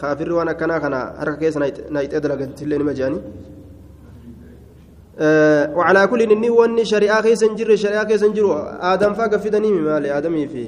kaafirri 0.00 0.34
waan 0.38 0.48
akkanaa 0.54 0.80
kana 0.84 0.98
harka 1.20 1.36
keessa 1.42 1.60
naayixee 1.60 2.20
dalagantillee 2.20 2.78
nima 2.78 2.94
jedhanii. 3.00 3.22
وعلى 5.78 6.06
كل 6.06 6.20
إني 6.22 6.50
واني 6.50 6.84
شريعة 6.84 7.22
كيس 7.22 7.42
نجر 7.44 7.76
شريعة 7.76 8.04
كيس 8.04 8.22
نجر 8.22 8.46
آدم 8.80 9.12
فاق 9.18 9.36
في 9.36 9.50
دنيمي 9.50 9.80
مالي 9.80 10.18
آدمي 10.18 10.46
في 10.48 10.62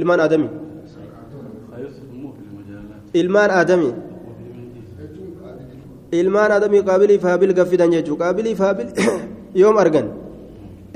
إلمان 0.00 0.18
إلمان 3.16 3.50
آدمي. 3.50 3.92
إلمان 5.12 5.50
آدمي 5.50 6.18
إلمان 6.20 6.50
آدمي 6.50 6.80
قابلي 6.80 7.18
فابل 7.18 7.50
قفدا 7.58 7.84
يجو. 7.84 8.14
قابلي 8.16 8.54
فابل 8.54 8.86
يوم 9.62 9.78
أرجن 9.78 10.06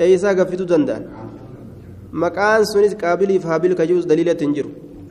أيسا 0.01 0.29
قفتو 0.37 0.63
دندان. 0.63 1.03
مكان 2.13 2.65
سنس 2.65 2.93
قابلي 2.93 3.39
فابل 3.39 3.73
كجوز 3.73 4.05
دليل 4.05 4.37
تنجر 4.37 4.65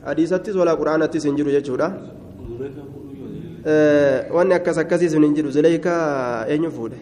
حديثتس 0.07 0.55
ولا 0.55 0.73
قرآنتس 0.79 1.25
نجر 1.27 1.47
يجو 1.47 1.75
wanni 4.35 4.53
akkas 4.53 4.77
akkasii 4.77 5.09
sun 5.09 5.23
hin 5.23 5.35
jiru 5.35 5.51
zuleeykaa 5.51 6.45
eenyu 6.53 6.71
fuudhe 6.71 6.97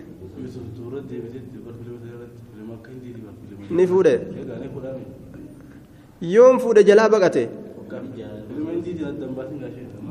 ni 3.77 3.87
fuudhe 3.87 4.13
yoom 6.21 6.59
fuudhe 6.59 6.83
jalaa 6.83 7.09
baqate 7.09 7.49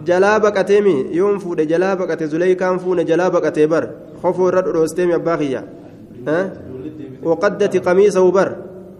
jalaa 0.06 0.40
baqateemi 0.40 0.94
yoom 1.16 1.38
fuudhe 1.40 1.66
jalaa 1.66 1.96
baqate 1.96 2.26
zuleykaan 2.26 2.78
fuune 2.78 3.04
jalaa 3.04 3.30
baqatee 3.30 3.66
bar 3.66 3.84
kofoo 4.22 4.48
irra 4.48 4.62
dhodhoosteemi 4.62 5.14
abbaa 5.14 5.36
kiyya 5.38 5.62
waqaddati 7.22 7.80
qamiisahu 7.80 8.32
bar 8.32 8.48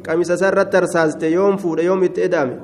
qamiisa 0.03 0.35
isaa 0.35 0.53
irratti 0.53 0.77
arsaaste 0.77 1.33
yoom 1.33 1.59
fuudhe 1.59 1.85
yoom 1.85 2.03
itti 2.09 2.27
eda'ame 2.29 2.55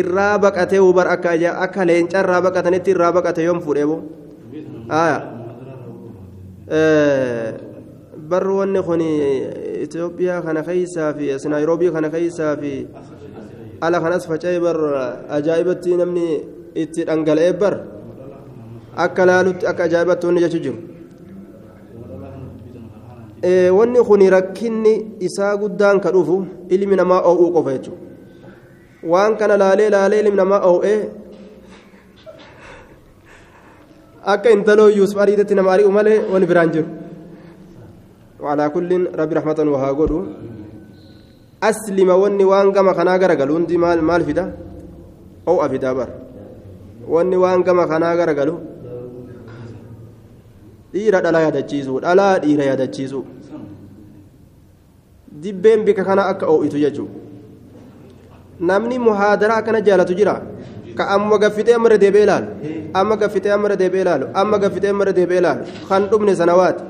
irraa 0.00 0.38
baqatee 0.38 0.80
bar 0.94 1.08
akka 1.14 1.30
akka 1.66 1.86
leenca 1.86 2.20
irraa 2.24 2.40
baqatanitti 2.42 2.90
irraa 2.90 3.12
baqate 3.12 3.44
yoom 3.44 3.60
fuudhee 3.60 3.86
boo 3.86 4.02
bar 8.28 8.44
wanni 8.48 8.82
kun 8.82 9.00
Itoophiyaa 9.84 10.42
kana 10.42 10.62
keessaa 10.62 11.12
fi 11.12 11.30
as 11.32 11.44
Naayiroobii 11.44 11.90
kana 11.92 12.10
keessaa 12.10 12.56
fi 12.56 12.86
ala 13.86 14.00
kanas 14.04 14.24
faca'ee 14.30 14.60
bar 14.66 14.78
ajaa'ibatti 15.36 15.96
namni 16.00 16.26
itti 16.82 17.00
dhangala'ee 17.08 17.52
bar 17.62 17.74
akka 19.04 19.22
laalutti 19.30 19.64
akka 19.70 19.82
ajaa'ibatti 19.88 20.26
wanni 20.26 20.40
jechuu 20.44 20.62
jiru. 20.66 20.78
wanni 23.78 24.00
kun 24.08 24.22
rakkinni 24.36 24.92
isaa 25.20 25.56
guddaan 25.56 26.00
ka 26.00 26.10
dhufu 26.12 26.46
ilmi 26.70 26.96
namaa 26.96 27.20
oo'uu 27.30 27.52
qofa 27.56 27.72
jechuudha 27.76 28.00
waan 29.12 29.36
kana 29.36 29.56
laalee 29.62 29.90
laalee 29.94 30.20
ilmi 30.24 30.36
namaa 30.36 30.60
oo'ee 30.70 30.98
akka 34.34 34.50
intaloo 34.56 34.88
yuusuf 34.98 35.18
ariitetti 35.24 35.54
nama 35.54 35.72
ari'u 35.76 35.92
malee 35.92 36.18
wani 36.32 36.46
biraan 36.46 36.72
jiru 36.72 36.88
walaa 38.40 38.70
kulliin 38.76 39.04
rabbi 39.20 39.34
rahmatan 39.40 39.68
waa 39.68 39.92
godhu 40.00 40.20
aslima 41.68 42.14
wanni 42.22 42.44
waan 42.52 42.72
gama 42.76 42.92
kanaa 42.98 43.18
garagalu 43.22 43.52
hundi 43.56 43.76
maal 43.84 44.00
maal 44.10 44.22
fida 44.28 44.44
oo'a 45.52 45.66
fidaa 45.72 45.94
bar 45.98 46.08
wanni 47.14 47.36
waan 47.44 47.62
gama 47.68 47.84
kanaa 47.92 48.14
garagalu 48.20 48.54
dhiira 50.94 51.20
dhalaa 51.24 51.44
yaadachiisu 51.46 52.00
dhalaa 52.06 52.32
dhiira 52.44 52.64
yaadachiisu 52.70 53.20
dibbeen 55.42 55.84
bika 55.86 56.04
kana 56.08 56.22
akka 56.32 56.46
oo'itu 56.54 56.78
jechuudha 56.84 57.22
namni 58.70 58.98
muhaadaraa 59.06 59.58
akkana 59.62 59.80
jaalatu 59.88 60.14
jira 60.20 60.34
ka 60.98 61.04
amma 61.16 61.38
gaffitee 61.42 61.74
amma 61.74 61.98
deebi'ee 62.04 62.24
ilaalu 62.26 62.48
amma 63.00 63.16
gaffitee 63.22 63.52
amma 63.56 63.76
deebi'ee 63.82 64.04
ilaalu 64.06 64.26
amma 64.42 64.58
gaffitee 64.64 64.90
amma 64.94 65.12
deebi'ee 65.18 65.40
ilaalu 65.42 65.62
kan 65.88 66.02
dhumne 66.10 66.34
sanawaati 66.40 66.84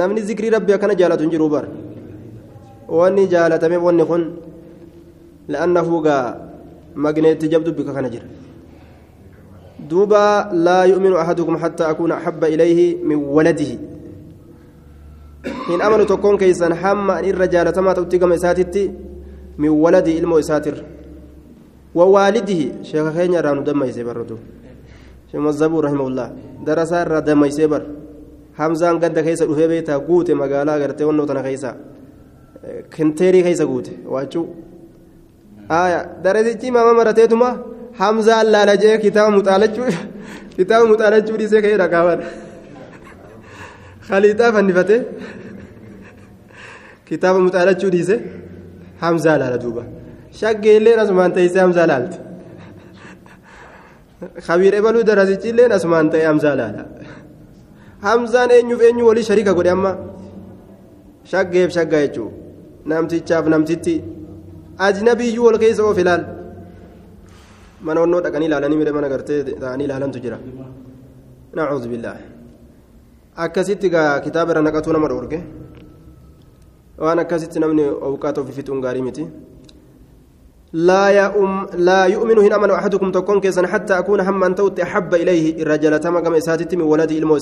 namni 0.00 0.20
zikrii 0.28 0.50
rabbi 0.56 0.72
akkana 0.76 0.94
jaalatu 1.00 1.22
hin 1.26 1.32
jiru 1.34 1.48
bara 1.54 1.68
wanni 2.88 3.28
jaalatame 3.28 3.76
wanni 3.76 4.04
kun 4.04 4.22
la'annahu 5.48 6.02
gaa 6.02 6.36
magneetti 6.94 7.48
jabdu 7.48 7.72
bika 7.72 7.92
kana 7.92 8.08
jira. 8.08 8.26
دوبا 9.90 10.48
لا 10.52 10.82
يؤمن 10.84 11.12
أحدكم 11.12 11.56
حتى 11.56 11.84
أكون 11.90 12.12
أحب 12.12 12.44
إليه 12.44 13.04
من 13.04 13.16
ولده 13.16 13.72
إن 15.70 15.80
أمنوا 15.82 16.04
تكون 16.04 16.36
كيسا 16.36 16.74
حما 16.74 17.20
إن 17.20 17.30
الرجال 17.30 17.72
تما 17.72 17.92
تؤتيكم 17.92 18.32
إساتتي 18.32 18.92
من 19.58 19.68
ولده 19.68 20.12
إلمو 20.18 20.38
إساتر 20.38 20.76
ووالده 21.94 22.60
شيخ 22.82 23.06
خينيا 23.16 23.40
رانو 23.40 23.62
دم 23.62 23.82
يسيبر 23.84 24.16
ردو 24.16 24.36
شيخ 25.32 25.46
الزبور 25.46 25.84
رحمه 25.84 26.06
الله 26.08 26.28
درسا 26.66 27.02
را 27.02 27.20
دم 27.20 27.44
يسيبر 27.44 27.82
حمزان 28.58 28.94
قد 29.02 29.18
كيسا 29.18 29.44
أفي 29.52 29.66
بيتا 29.68 29.96
قوت 29.96 30.30
مقالا 30.30 30.76
غرتي 30.80 31.04
ونو 31.04 31.24
تنا 31.28 31.42
كيسا 31.42 31.70
كيسا 33.42 33.64
قوت 33.64 33.90
واجو 34.06 34.46
آية 35.70 36.00
درسيتي 36.24 36.70
ما 36.70 36.92
مرتيتما 36.92 37.74
hamzaan 37.98 38.46
laala 38.54 38.74
jee 38.82 38.98
kitaaba 39.04 39.30
muxaalachuu 39.38 39.86
kitaaba 40.56 40.84
muxaalachuu 40.92 41.36
dhiisee 41.40 41.60
ka'ee 41.64 41.78
dhaqaaban 41.82 42.20
khaliixaa 44.08 44.50
fannifate 44.56 44.96
kitaaba 47.08 47.38
muxaalachuu 47.46 47.90
dhiise 47.94 48.16
hamzaa 49.04 49.36
laala 49.42 49.58
duuba 49.64 49.82
shaggeelleen 50.40 50.98
asumaan 51.04 51.32
ta'isee 51.36 51.62
hamzaa 51.66 51.86
laalti 51.92 52.18
kabiir 54.46 54.74
ebaluu 54.80 55.04
darasichilleen 55.10 55.72
asumaan 55.78 56.10
ta'e 56.12 56.24
hamzaa 56.30 56.54
laala 56.60 56.82
hamzaan 58.06 58.50
eenyuuf 58.56 58.82
eenyu 58.88 59.04
walii 59.10 59.28
shariika 59.30 59.52
godhe 59.58 59.70
amma 59.76 59.92
shaggeef 61.32 61.70
shaggaa 61.76 62.02
jechuu 62.06 62.30
namtichaaf 62.92 63.46
namtitti 63.54 63.94
ajnabiyyuu 64.86 65.46
wal 65.48 65.58
keessa 65.62 65.86
oof 65.88 65.98
ilaal 66.04 66.24
mana 67.86 68.00
onnoo 68.04 68.20
dhaqanii 68.26 68.48
ilaalanii 68.50 68.80
midhe 68.80 68.92
mana 68.98 69.08
gartee 69.12 69.40
ta'anii 69.62 69.86
ilaalantu 69.88 70.22
jira 70.24 70.38
nacuudhu 71.56 71.88
billaah 71.92 72.18
akkasitti 73.46 73.92
gaa 73.94 74.20
kitaaba 74.26 74.52
irra 74.52 74.62
naqatuu 74.68 74.96
nama 74.96 75.10
dhoorge 75.12 75.38
waan 77.04 77.24
akkasitti 77.24 77.64
namni 77.64 77.84
awqaata 78.08 78.44
ofii 78.44 78.56
fixuun 78.60 78.84
gaarii 78.86 79.06
miti 79.08 79.26
لا 80.74 81.06
يؤم 81.08 81.66
لا 81.88 82.04
يؤمن 82.04 82.38
هنا 82.38 82.58
من 82.58 82.70
أحدكم 82.70 83.12
تكون 83.12 83.40
كيسا 83.40 83.66
حتى 83.66 83.98
أكون 83.98 84.20
هم 84.20 84.44
أن 84.44 84.54
توت 84.54 84.80
أحب 84.80 85.14
إليه 85.14 85.62
الرجال 85.62 86.00
تما 86.00 86.20
كما 86.20 86.38
إساتي 86.38 86.76
من 86.76 86.82
ولدي 86.82 87.18
إلمو 87.18 87.38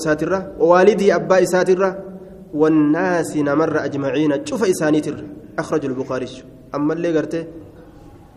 ووالدي 0.59 1.15
أبا 1.15 1.43
إساترة 1.43 2.12
والناس 2.53 3.37
نمر 3.37 3.85
أجمعين 3.85 4.45
شوف 4.45 4.63
إسانيتر 4.63 5.15
أخرج 5.59 5.85
البخاري 5.85 6.27
أما 6.75 6.93
اللي 6.93 7.17
قرته 7.17 7.43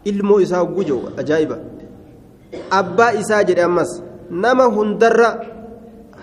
إلمو 0.06 0.40
إسا 0.42 0.60
وجو 0.60 1.00
ammas 3.66 4.02
nama 4.30 4.64
hundarra 4.64 5.40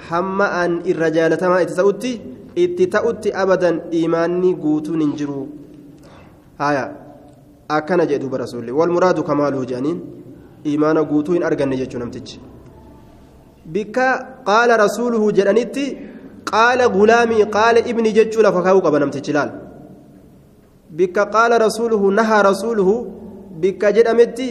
hamma 0.10 0.52
an 0.62 0.82
irra 0.86 1.12
jaalatamaa 1.12 1.62
itti 1.62 1.76
ta'utti 1.76 2.22
itti 2.56 2.88
ta'utti 2.88 3.34
abadan 3.44 3.82
imaanni 3.92 4.56
guutuun 4.56 5.02
hin 5.02 5.14
jiru 5.20 5.48
haya 6.60 6.84
akkana 7.78 8.06
jedhe 8.06 8.20
duuba 8.24 8.38
rasuulli 8.44 8.72
walmuraadu 8.80 9.24
kamaaluhu 9.24 9.66
jedhaniin 9.72 10.00
imaana 10.74 11.04
guutuu 11.12 11.34
hin 11.38 11.44
arganne 11.50 11.78
jechuu 11.82 12.00
namtichi 12.04 12.40
bikka 13.76 14.08
qaala 14.50 14.78
rasuuluhu 14.86 15.32
jedhanitti 15.40 15.86
qaala 16.52 16.90
gulaamii 16.98 17.46
qaala 17.56 17.80
ibni 17.92 18.12
jechuu 18.18 18.42
lafa 18.48 18.62
kaa'uu 18.66 18.84
qaba 18.86 19.00
namtichi 19.04 19.34
laal 19.38 19.52
bikka 20.98 21.26
qaala 21.36 21.58
rasuuluhu 21.66 22.12
nahaa 22.20 22.44
rasuuluhu 22.50 22.96
bikka 23.62 23.92
jedhametti 23.98 24.50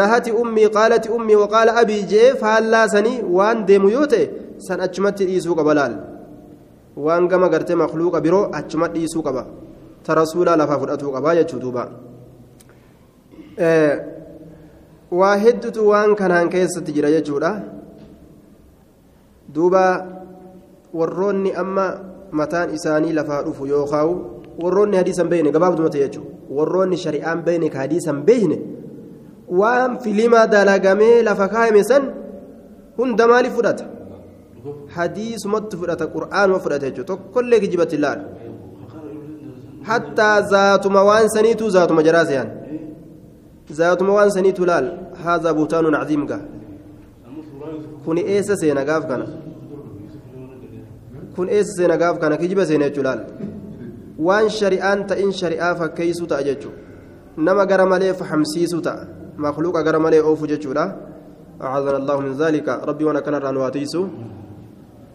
nahati 0.00 0.30
ummii 0.42 0.68
qaalati 0.76 1.08
ummii 1.16 1.38
waqaala 1.42 1.76
abii 1.82 2.02
jee 2.12 2.34
faallaasanii 2.42 3.22
waan 3.36 3.64
deemu 3.68 3.88
yoo 3.96 4.06
ta'e 4.12 4.24
san 4.66 4.80
achumatti 4.86 5.28
dhiisuu 5.30 5.56
qaba 5.60 5.74
laal 5.78 5.94
waan 7.06 7.28
gama 7.32 7.48
gartee 7.54 7.78
makluuqa 7.84 8.20
biroo 8.26 8.44
achuma 8.58 8.88
dhiisuu 8.94 9.22
qaba 9.28 9.46
ta 10.04 10.14
rasuulaa 10.20 10.56
lafaa 10.60 10.78
fudhatuu 10.82 11.12
qabaa 11.16 11.34
jechuu 11.40 11.60
duuba 11.64 11.84
waa 15.20 15.36
heddutu 15.44 15.88
waan 15.90 16.14
kanaan 16.20 16.48
keessatti 16.54 16.92
jira 16.96 17.10
jechuudha 17.16 17.50
duuba 19.54 19.84
warroonni 20.94 21.52
amma 21.52 21.86
mataan 22.30 22.74
isaanii 22.74 23.12
lafaa 23.12 23.42
dhufu 23.42 23.66
yookaan 23.66 24.16
warroonni 24.62 24.96
hadiisan 24.96 25.28
beeyne 25.28 25.52
gabaabduma 25.52 25.90
ta'e 25.90 26.02
jechuudha 26.08 26.54
warroonni 26.58 26.96
shari'aan 27.04 27.42
beeyne 27.46 27.70
ka 27.70 27.78
hadiisan 27.84 28.22
beeyne 28.28 28.58
waan 29.60 29.98
filimaa 30.04 30.46
dalagamee 30.46 31.22
lafa 31.22 31.48
kaa'ame 31.54 31.84
san 31.90 32.10
hunda 32.98 33.26
maaliif 33.32 33.54
fudhata 33.58 33.84
hadiisumatti 34.96 35.76
fudhata 35.80 36.06
qur'aanuma 36.16 36.58
fudhata 36.64 36.90
jechuudha 36.90 37.08
tokkollee 37.12 37.60
kijibatti 37.64 37.96
ilaala 37.96 38.24
hattaa 39.90 40.36
zaatuma 40.52 41.02
waan 41.10 41.28
saniitu 41.36 41.70
zaatuma 41.76 42.02
jaraa 42.08 42.24
se'an 42.30 42.48
zaatuma 43.80 44.12
waan 44.18 44.30
saniitu 44.30 44.66
laal 44.70 44.86
haadha 45.24 45.54
buutaanuun 45.58 45.96
caziim 46.00 46.24
gaa 46.30 46.40
kun 48.04 48.18
eessa 48.18 48.56
seena 48.62 48.84
gaaf 48.90 49.06
kana 49.10 49.26
kun 51.38 51.48
eessa 51.58 51.78
seena 51.78 51.96
gaaf 52.02 52.18
kana 52.24 52.36
kijiba 52.42 52.66
seena 52.70 52.90
jechuu 52.90 53.06
laal 53.08 53.22
waan 54.30 54.50
shari'aan 54.60 55.06
ta'in 55.12 55.30
shari'aa 55.42 55.74
fakkeessuu 55.80 56.28
ta'a 56.34 56.42
jechuudha 56.50 57.46
nama 57.46 57.70
gara 57.70 57.86
malee 57.94 58.12
fahamsiisuu 58.20 58.82
ta'a. 58.88 59.18
مخلوق 59.38 59.76
أجر 59.76 59.98
ملئ 59.98 60.20
أوف 60.20 60.44
جتشولا 60.44 60.84
أعاذنا 61.62 61.96
الله 61.96 62.20
من 62.20 62.32
ذلك 62.32 62.68
ربي 62.68 63.04
وأنا 63.04 63.20
كان 63.20 63.34
رانواتيسو 63.34 64.06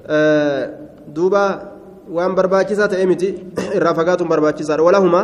أه 0.07 0.63
دوبا 1.07 1.71
وأن 2.12 2.36
برباكيسة 2.36 3.03
أمتي 3.03 3.29
الرافقات 3.75 4.23
برباكيسة 4.23 4.81
ولهما 4.81 5.21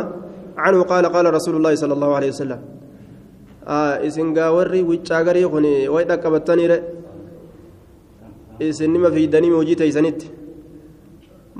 عنه 0.56 0.82
قال 0.82 1.06
قال 1.06 1.34
رسول 1.34 1.56
الله 1.56 1.74
صلى 1.74 1.92
الله 1.92 2.14
عليه 2.16 2.28
وسلم 2.28 2.60
آه 3.68 4.06
إسن 4.06 4.38
قاوري 4.38 4.82
ويتشاغري 4.82 5.48
خني 5.48 5.88
رأي 5.88 6.82
إسن 8.62 8.90
ما 8.90 9.10
في 9.10 9.26
دني 9.26 9.50
موجي 9.50 9.74
تيسنت 9.74 10.22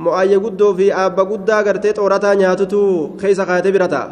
mo'ayya 0.04 0.38
guddoo 0.44 0.72
fi 0.78 0.86
aabba 1.02 1.22
guddaa 1.30 1.62
gartee 1.66 1.92
xoorataa 1.98 2.34
nyaatutu 2.40 2.80
keessa 3.20 3.44
kaayatee 3.48 3.72
bira 3.76 3.88
ta'a 3.94 4.08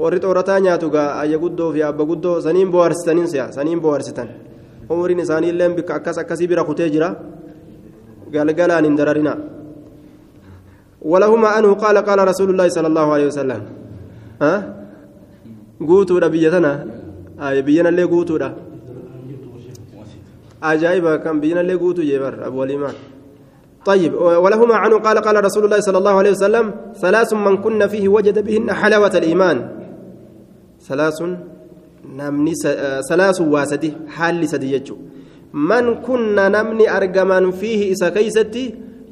warri 0.00 0.18
xoorataa 0.24 0.60
nyaatu 0.66 0.90
gaa 0.94 1.08
ayya 1.22 1.38
guddoo 1.38 1.72
fi 1.74 1.82
aabba 1.82 2.04
guddoo 2.10 2.40
saniin 2.40 2.70
bohaarsitaniin 2.74 3.28
si'a 3.32 3.52
saniin 3.56 3.80
bohaarsitan 3.84 4.28
umriin 4.90 5.20
isaanii 5.24 5.50
illee 5.54 5.68
bikka 5.78 5.94
akkas 5.98 6.18
akkasii 6.22 6.48
bira 6.52 6.64
kutee 6.64 6.88
jira 6.94 7.08
galgalaan 8.32 8.84
hin 8.84 8.96
dararina 9.00 9.34
ولهما 11.04 11.58
أنه 11.58 11.74
قال 11.74 11.96
قال 11.98 12.28
رسول 12.28 12.50
الله 12.50 12.68
صلى 12.68 12.88
الله 12.88 13.12
عليه 13.12 13.26
وسلم 13.26 13.60
ها 14.42 14.54
قوتوا 15.88 16.28
بيتنا 16.28 16.72
آية 17.40 17.60
بينا 17.60 17.88
اللي 17.88 18.04
قوتوا 18.12 18.48
عجائب 20.62 21.06
كم 21.24 21.40
بينا 21.40 21.60
اللي 21.60 21.74
قوتوا 21.74 22.04
جبر 22.04 22.34
طيب 23.84 24.14
ولهما 24.14 24.74
عنه 24.74 24.98
قال 24.98 25.18
قال 25.18 25.44
رسول 25.44 25.64
الله 25.64 25.80
صلى 25.80 25.98
الله 25.98 26.10
عليه 26.10 26.30
وسلم 26.30 26.74
ثلاث 26.96 27.32
من 27.32 27.56
كن 27.56 27.86
فيه 27.86 28.08
وجد 28.08 28.44
بهن 28.44 28.72
حلاوة 28.72 29.12
الإيمان. 29.14 29.68
ثلاث 30.88 31.22
نمني 32.16 32.52
ثلاث 33.08 33.40
واسدي 33.40 33.92
حال 34.08 34.48
سدي 34.48 34.82
من 35.52 35.94
كنا 35.94 36.48
نمني 36.48 36.96
أرجمان 36.96 37.50
فيه 37.50 37.92
إسا 37.92 38.12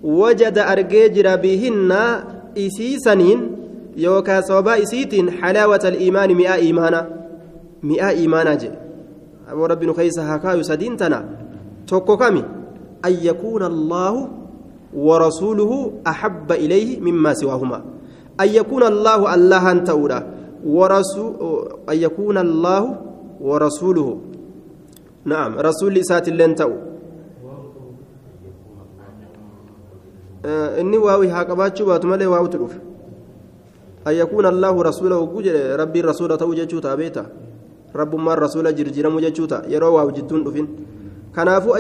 وجد 0.03 0.59
أرجيجر 0.59 1.37
بهن 1.37 1.93
إسيسنين 2.59 3.57
يوكا 3.97 4.41
صوبا 4.41 4.83
إسيتين 4.83 5.31
حلاوة 5.31 5.81
الإيمان 5.85 6.35
مئة 6.35 6.55
إيمانا. 6.55 7.01
مئة 7.83 8.09
إيمانا 8.09 8.55
جي. 8.55 8.71
أبو 9.49 9.67
ربي 9.67 9.93
خيسها 9.93 10.37
كايو 10.37 10.63
سدين 10.63 10.97
تنا. 10.97 11.29
توكو 11.87 12.17
كامي. 12.17 12.45
أن 13.05 13.13
يكون 13.23 13.63
الله 13.63 14.29
ورسوله 14.97 15.93
أحب 16.07 16.53
إليه 16.53 17.01
مما 17.01 17.35
سواهما 17.35 17.83
أن 18.41 18.49
يكون 18.49 18.83
الله 18.83 19.35
الله 19.35 19.71
أنت 19.71 19.91
ورسول 20.67 21.33
أن 21.91 21.97
يكون 21.97 22.39
الله 22.39 22.97
ورسوله 23.41 24.19
نعم 25.25 25.59
رسول 25.59 26.05
سات 26.05 26.29
لن 26.29 26.55
تأو 26.55 26.73
inni 30.81 30.99
waawi 30.99 31.29
haa 31.29 31.45
qabaachuu 31.45 31.87
baatu 31.87 32.07
malee 32.07 32.27
waawutu 32.27 32.59
dhufe 32.59 32.81
an 34.05 34.15
yakuuna 34.15 34.49
allaahu 34.49 34.83
rasuula 34.83 35.15
hogguu 35.15 35.43
jedhe 35.43 35.77
rabbiin 35.77 36.05
rasuula 36.05 36.35
ta'uu 36.39 36.55
jechuu 36.55 36.81
ta'a 36.81 36.97
beeta 36.97 37.25
rabbummaan 37.95 38.39
rasuula 38.39 38.73
jirjiramuu 38.73 39.21
jechuu 39.21 39.47
ta'a 39.47 39.63
yeroo 39.71 39.95
waawu 39.95 40.11
jidduun 40.11 40.45
dhufin 40.45 40.67
kanaafuu 41.33 41.79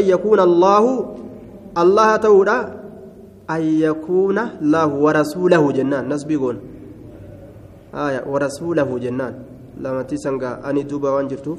yakuuna 3.48 4.58
lahu 4.60 5.04
warasuulahu 5.04 5.72
jennaan 5.72 6.08
nasbii 6.08 6.38
goona 6.38 6.60
aya 7.92 8.22
warasuulahu 8.32 8.98
jennaan 9.00 9.34
lamatti 9.82 10.18
sangaa 10.18 10.62
ani 10.64 10.84
duuba 10.84 11.12
waan 11.12 11.28
jirtuuf 11.28 11.58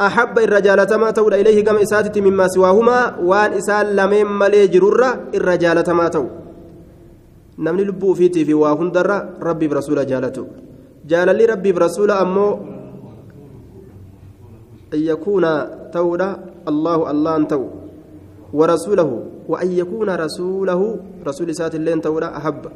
أحب 0.00 0.38
الرجال 0.38 0.80
تما 0.86 1.10
تود 1.12 1.34
إليه 1.34 1.60
كما 1.60 1.82
إساتت 1.84 2.18
مما 2.18 2.48
سواهما 2.48 3.20
وان 3.20 3.52
إسال 3.60 3.92
لمن 3.96 4.26
ملي 4.40 4.72
جرورة 4.72 5.36
الرجال 5.36 5.76
تما 5.84 6.08
تو 6.08 6.24
نمني 7.60 7.84
لبو 7.84 8.14
فيتي 8.16 8.44
في 8.48 8.54
واهن 8.54 8.88
درة 8.96 9.36
ربي 9.42 9.68
برسول 9.68 10.00
جالته. 10.06 10.46
جال 11.04 11.28
لي 11.36 11.44
ربي 11.44 11.72
برسول 11.76 12.10
أمو. 12.10 12.48
أن 14.94 15.00
يكون 15.12 15.44
تودا 15.92 16.28
الله 16.68 17.10
الله 17.10 17.32
تو 17.44 17.62
ورسوله 18.52 19.10
وأن 19.48 19.72
يكون 19.72 20.10
رسوله 20.10 20.98
رسول 21.26 21.54
سات 21.54 21.74
اللين 21.74 22.00
تودا 22.00 22.36
أحب. 22.36 22.66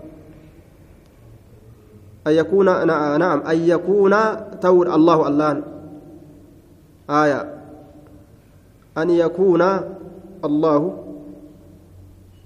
أن 2.26 2.32
يكون 2.32 2.66
نعم 2.86 3.40
أن 3.42 3.58
يكون 3.58 4.14
تود 4.60 4.88
الله 4.88 5.28
الله 5.28 5.62
آية. 7.10 7.40
أن 8.98 9.10
يكون 9.10 9.62
الله 10.44 11.04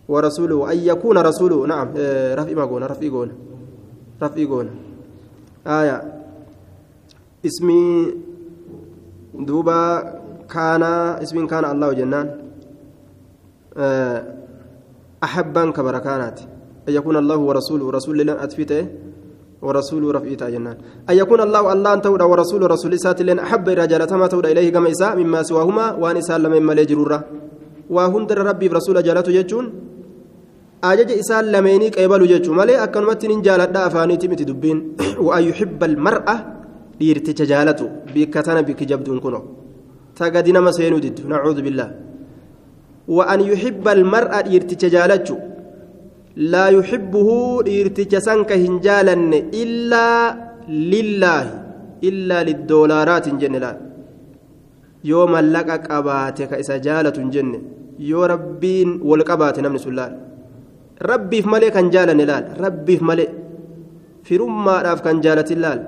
ورسوله 0.09 0.73
أن 0.73 0.79
يكون 0.79 1.19
رسوله. 1.19 1.67
نعم 1.67 1.89
رفي 2.35 2.55
ما 2.55 2.65
آية. 5.67 6.03
اسمي 7.47 8.15
دوبا 9.35 10.03
كان 10.51 10.83
اسم 11.23 11.47
كان 11.47 11.65
الله 11.65 11.93
جنان. 11.93 12.38
أحبا 15.27 15.63
كبركانات 15.77 16.39
أن 16.89 16.93
يكون 16.99 17.17
الله 17.17 17.37
ورسوله 17.37 17.87
رسول 17.91 18.19
لنا 18.19 18.45
أتفته 18.45 18.87
ورسول 19.63 20.03
رفيتا 20.15 20.51
جنان. 20.51 20.77
أن 21.11 21.17
يكون 21.23 21.41
الله 21.47 21.73
الله 21.73 21.91
أن 21.95 22.01
تودى 22.03 22.25
ورسول 22.25 22.63
رسول 22.71 22.93
سات 22.99 23.23
لنا. 23.23 23.43
أحب 23.43 23.69
الرجال 23.69 24.07
تما 24.07 24.27
تودى 24.27 24.49
إليه 24.53 24.69
كما 24.75 24.91
إساء 24.91 25.13
مما 25.21 25.43
سواهما 25.43 25.87
وأن 26.01 26.17
إساء 26.23 26.39
لمن 26.39 26.63
ملي 26.63 26.85
جرورة 26.91 27.19
وهندر 27.91 28.39
ربي 28.51 28.67
برسول 28.69 29.03
جالته 29.03 29.33
جتون 29.33 29.65
أجج 30.85 31.11
إساء 31.23 31.43
لميني 31.43 31.89
قيبل 31.97 32.23
جتون 32.33 32.57
ملي 32.57 32.75
أكنمت 32.85 33.23
نجال 33.27 33.61
أفاني 33.77 34.17
تمت 34.17 34.43
دبين. 34.43 34.79
وأن 35.27 35.43
يحب 35.51 35.81
المرأة 35.91 36.37
tana 38.43 38.63
bikki 38.63 38.87
jabduun 38.87 39.21
kuno 39.21 39.41
tagadi 40.15 40.53
nama 40.53 40.73
seenuu 40.73 41.01
diddu 41.01 41.29
nacuudhu 41.29 41.63
billah 41.63 41.89
وأن 43.09 43.41
يحب 43.41 43.89
المرء 43.89 44.33
dhiirticha 44.47 44.89
jaalachu 44.95 45.37
لا 46.37 46.69
يحبه 46.69 47.29
illaa 49.63 50.49
lillaahi 50.69 51.51
illaa 52.09 52.45
liddoolaaraat 52.49 53.27
hin 53.31 53.39
jenne 53.43 53.59
laal 53.65 53.79
yoo 55.11 55.27
mallaqa 55.35 55.77
qabaate 55.89 56.45
ka 56.51 56.61
isa 56.63 56.77
jaalatu 56.87 57.21
hin 57.25 57.31
jenne 57.37 57.59
yoo 58.11 58.27
rabbiin 58.35 58.91
wal 59.11 59.25
qabaate 59.31 59.61
namni 59.65 59.81
sun 59.85 59.97
laal 60.01 60.15
rabbiif 61.11 61.47
malee 61.53 61.71
kan 61.77 61.91
jaalanne 61.95 62.25
laal 62.31 62.45
rabbiif 62.65 63.01
malee 63.11 63.29
firummaadhaaf 64.29 65.01
kan 65.07 65.23
jaalatin 65.27 65.61
laal 65.65 65.81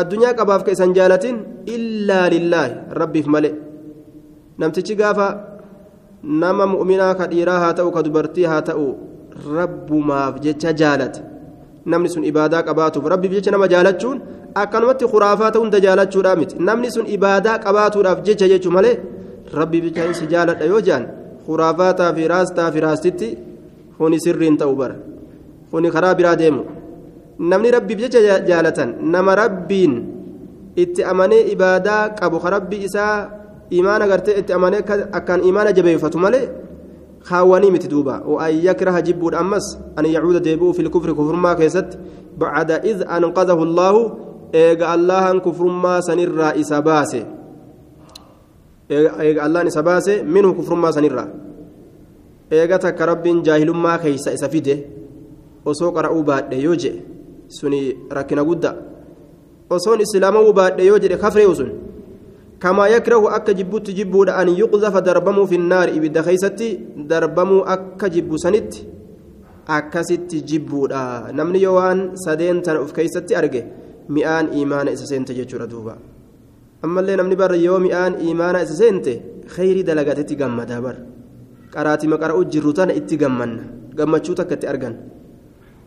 addunyaa 0.00 0.34
qabaaf 0.40 0.62
ka 0.66 0.70
isan 0.76 0.94
jaalatin 0.98 1.36
illaa 1.76 2.26
lillaahi 2.34 2.74
rabbiif 3.02 3.26
gaafa 5.02 5.28
nama 6.22 6.66
mu'minaa 6.66 7.14
ka 7.14 7.26
dhiiraa 7.26 7.58
haa 7.64 7.74
ta'u 7.74 7.90
ka 7.90 8.02
dubartii 8.02 8.44
haa 8.44 8.62
ta'u 8.62 8.86
rabbumaaf 9.56 10.40
jecha 10.40 10.72
jaalate 10.72 11.20
namni 11.86 12.08
sun 12.08 12.24
ibaadaa 12.24 12.62
qabaatuuf 12.62 13.04
rabbiif 13.12 13.32
jecha 13.36 13.50
nama 13.50 13.68
jaalachuun 13.68 14.20
akkanumatti 14.54 15.08
khuraafaata 15.12 15.58
hunda 15.58 15.80
jaalachuudhaa 15.80 16.36
miti. 16.36 16.56
Namni 16.58 16.90
sun 16.90 17.06
ibaadaa 17.06 17.58
qabaatuudhaaf 17.58 18.22
jecha 18.26 18.48
jechuu 18.48 18.70
malee 18.70 18.98
rabbiif 19.54 19.84
jecha 19.84 20.14
si 20.14 20.26
jaaladha 20.26 20.64
yoo 20.64 20.80
jaan 20.80 21.06
khuraafaataa 21.46 22.12
fi 22.14 22.28
raastaa 22.28 22.70
fi 22.72 22.80
raastitti 22.86 23.28
kuni 23.98 24.20
sirriin 24.20 24.56
ta'u 24.56 24.74
bara. 24.76 24.96
Kuni 25.70 25.90
karaa 25.90 26.14
biraa 26.14 26.36
deemu. 26.36 26.62
Namni 27.38 27.70
rabbiif 27.70 27.98
jecha 28.04 28.40
jaalatan 28.48 28.94
nama 29.00 29.34
rabbiin 29.34 29.94
itti 30.76 31.04
amanee 31.04 31.42
ibaadaa 31.52 32.14
qabu 32.20 32.38
ka 32.40 32.50
rabbi 32.50 32.84
isaa 32.88 33.16
imaana 33.78 34.08
gartee 34.10 34.38
itti 34.40 34.52
amanee 34.52 34.82
akkaan 35.18 35.40
imaana 35.50 35.72
jabeeffatu 35.78 36.18
malee 36.24 36.46
خاوني 37.22 37.70
متدوبا 37.70 38.16
وأن 38.26 38.54
يكره 38.54 39.00
جبود 39.00 39.34
أمس 39.34 39.78
أن 39.98 40.04
يعود 40.06 40.42
ديبو 40.42 40.72
في 40.72 40.82
الكفر 40.82 41.12
كفر 41.12 41.32
ما 41.32 41.54
كيست 41.54 41.98
بعد 42.38 42.70
إذ 42.70 43.02
أنقذه 43.02 43.62
الله 43.62 44.16
إيجا 44.54 44.94
الله 44.94 45.38
كفر 45.38 45.64
ما 45.64 46.00
سنرى 46.00 46.60
إساباسي 46.60 47.26
إيجا 48.90 49.46
الله 49.46 49.66
إساباسي 49.66 50.22
منه 50.22 50.52
كفر 50.52 50.74
ما 50.74 50.90
سنرى 50.90 51.28
إيجا 52.52 52.76
تكرب 52.76 53.42
جاهل 53.42 53.70
ما 53.70 53.96
كيس 53.96 54.28
إسافيده 54.28 54.78
وسوق 55.66 55.98
رأوا 55.98 56.22
بعد 56.22 56.52
يوجي 56.52 56.92
سني 57.48 57.96
ركنا 58.12 58.42
قد 58.42 58.64
وصون 59.70 60.00
إسلامه 60.00 60.52
بعد 60.52 60.80
يوجي 60.80 61.08
كفر 61.08 61.40
يوسن 61.40 61.70
كما 62.62 62.86
يكره 62.94 63.22
أك 63.36 63.50
جبوت 63.50 63.90
جبود 63.90 64.28
أن 64.30 64.48
يقذف 64.48 64.94
دربمو 64.96 65.46
في 65.50 65.56
النار 65.60 65.88
إبدا 65.98 66.22
خيستي 66.22 66.68
دربمو 67.10 67.58
أك 67.74 68.00
جبو 68.14 68.36
سنت 68.44 68.72
أكست 69.68 70.30
جبود 70.50 70.92
نمني 71.38 71.58
يوان 71.66 71.98
سدين 72.24 72.62
تن 72.62 72.76
أف 72.76 72.92
كيستي 72.96 73.38
أرجع. 73.38 73.64
مئان 74.08 74.46
إيمان 74.56 74.86
إسسنت 74.88 75.28
جتشورا 75.32 75.66
دوبا. 75.72 75.94
أما 76.84 77.00
اللي 77.00 77.16
نمني 77.16 77.34
بر 77.34 77.54
يوم 77.54 77.82
مئان 77.82 78.12
إيمان 78.24 78.56
إسسنت 78.56 79.06
خير 79.54 79.76
دلقات 79.88 80.20
تجمد 80.30 80.70
بر 80.84 80.96
قراتي 81.74 82.06
مقرأ 82.12 82.42
جروتان 82.52 82.90
اتجمن 82.98 83.50
جمتشو 83.98 84.32
تكت 84.38 84.64
أرجن 84.70 84.94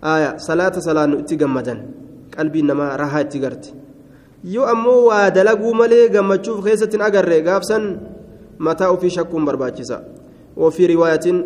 آية 0.03 0.29
صلاة 0.47 0.75
صلاة 0.88 1.05
اتجمدن 1.21 1.79
قلبي 2.38 2.61
نما 2.61 2.95
راها 2.95 3.19
اتجرت 3.23 3.65
yoo 4.53 4.65
ammoo 4.73 5.05
waa 5.10 5.29
dalaguu 5.31 5.73
malee 5.73 6.10
gammachuuf 6.10 6.63
keessatti 6.63 7.01
agarre 7.01 7.41
gaafsan 7.41 7.84
mataa 8.58 8.91
ofii 8.95 9.10
shakkuun 9.17 9.45
barbaachisa. 9.45 9.97
وفي 10.58 10.86
رواية 10.95 11.45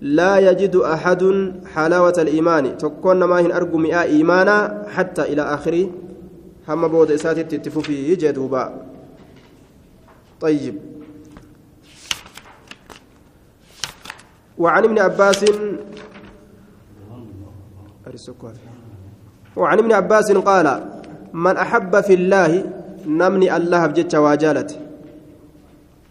لا 0.00 0.38
يجد 0.38 0.76
أحد 0.76 1.52
حلاوة 1.74 2.14
الإيمان 2.18 2.78
تكون 2.78 3.24
ما 3.24 3.40
هن 3.40 3.52
أرجو 3.52 3.78
مئة 3.78 4.02
إيمانا 4.02 4.86
حتى 4.88 5.22
إلى 5.22 5.42
آخره 5.42 5.90
هم 6.68 6.88
بود 6.88 7.10
إساتي 7.10 7.42
تتفوفي 7.44 8.14
جدوبا 8.14 8.86
طيب 10.40 10.78
وعن 14.58 14.84
ابن 14.84 14.98
عباس 14.98 15.44
وعن 19.56 19.78
ابن 19.78 19.92
عباس 19.92 20.32
قال 20.32 20.99
من 21.34 21.56
أحب 21.56 22.00
في 22.00 22.14
الله 22.14 22.64
نمني 23.06 23.56
الله 23.56 23.86
بجتش 23.86 24.14
واجالت. 24.14 24.70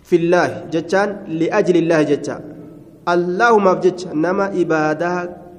في 0.03 0.15
الله 0.15 0.65
جتان 0.73 1.09
لأجل 1.27 1.75
الله 1.77 2.01
جتان 2.01 2.41
اللهم 3.13 3.65
بجتش 3.73 4.07
نما 4.07 4.45
إبادة 4.61 5.13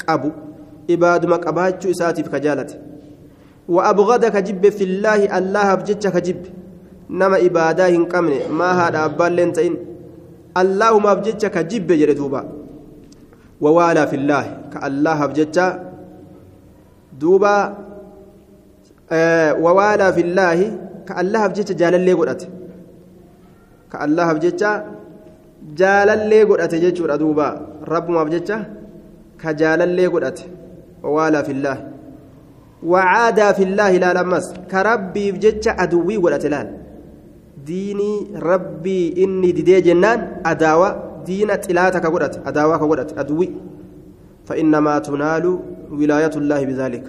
أبو 0.09 0.31
إباد 0.91 1.23
ما 1.27 1.37
قباتش 1.37 1.87
إساتي 1.87 2.23
كجالت 2.23 2.71
وأبغضك 3.69 4.37
جب 4.37 4.65
في 4.69 4.85
الله 4.85 5.39
الله 5.39 5.75
بجتش 5.75 6.07
كجب. 6.07 6.41
نما 7.11 7.39
إبادة 7.47 7.89
هنكمن 7.89 8.51
ما 8.51 8.71
هذا 8.81 9.05
أبال 9.05 9.37
لنتين. 9.37 9.75
اللهم 10.57 11.07
بجتش 11.15 11.47
كجب 11.47 11.87
جردوبا 11.87 12.43
ووالى 13.61 14.03
في 14.11 14.17
الله 14.17 14.45
كالله 14.73 15.19
بجتش. 15.27 15.59
دوبا 17.21 17.55
ووالى 19.65 20.13
في 20.13 20.21
الله 20.21 20.59
كالله 21.09 21.47
بجتش 21.47 21.73
جالالي 21.81 22.13
قرأت 22.13 22.43
كالله 23.93 24.29
بجتش 24.33 24.65
jaalallee 25.79 26.45
godhate 26.49 26.77
jechuudha 26.85 27.19
duuba 27.23 27.47
rabbumaaf 27.93 28.29
jecha 28.35 28.57
ka 29.41 29.55
jaalallee 29.61 30.09
godhate 30.15 30.45
wawaalaa 31.03 31.43
fillaahi 31.49 31.83
wacaadaa 32.93 33.53
fillaahi 33.59 33.97
ilaal 33.97 34.17
ammas 34.25 34.47
ka 34.71 34.83
rabbiif 34.91 35.39
jecha 35.45 35.77
aduwwii 35.85 36.19
godhate 36.25 36.49
laal 36.55 36.69
diinii 37.69 38.41
rabbii 38.51 39.07
inni 39.25 39.53
didee 39.59 39.81
jennaan 39.89 40.21
adaawa 40.53 40.89
diina 41.27 41.61
xilaata 41.65 42.01
ka 42.05 42.11
godhate 42.15 42.39
adaawaa 42.53 42.79
ka 42.83 42.87
godhate 42.93 43.15
aduwwii 43.25 43.53
فإنما 44.51 44.99
تنال 44.99 45.59
ولاية 45.93 46.35
الله 46.37 46.61
بذلك 46.65 47.05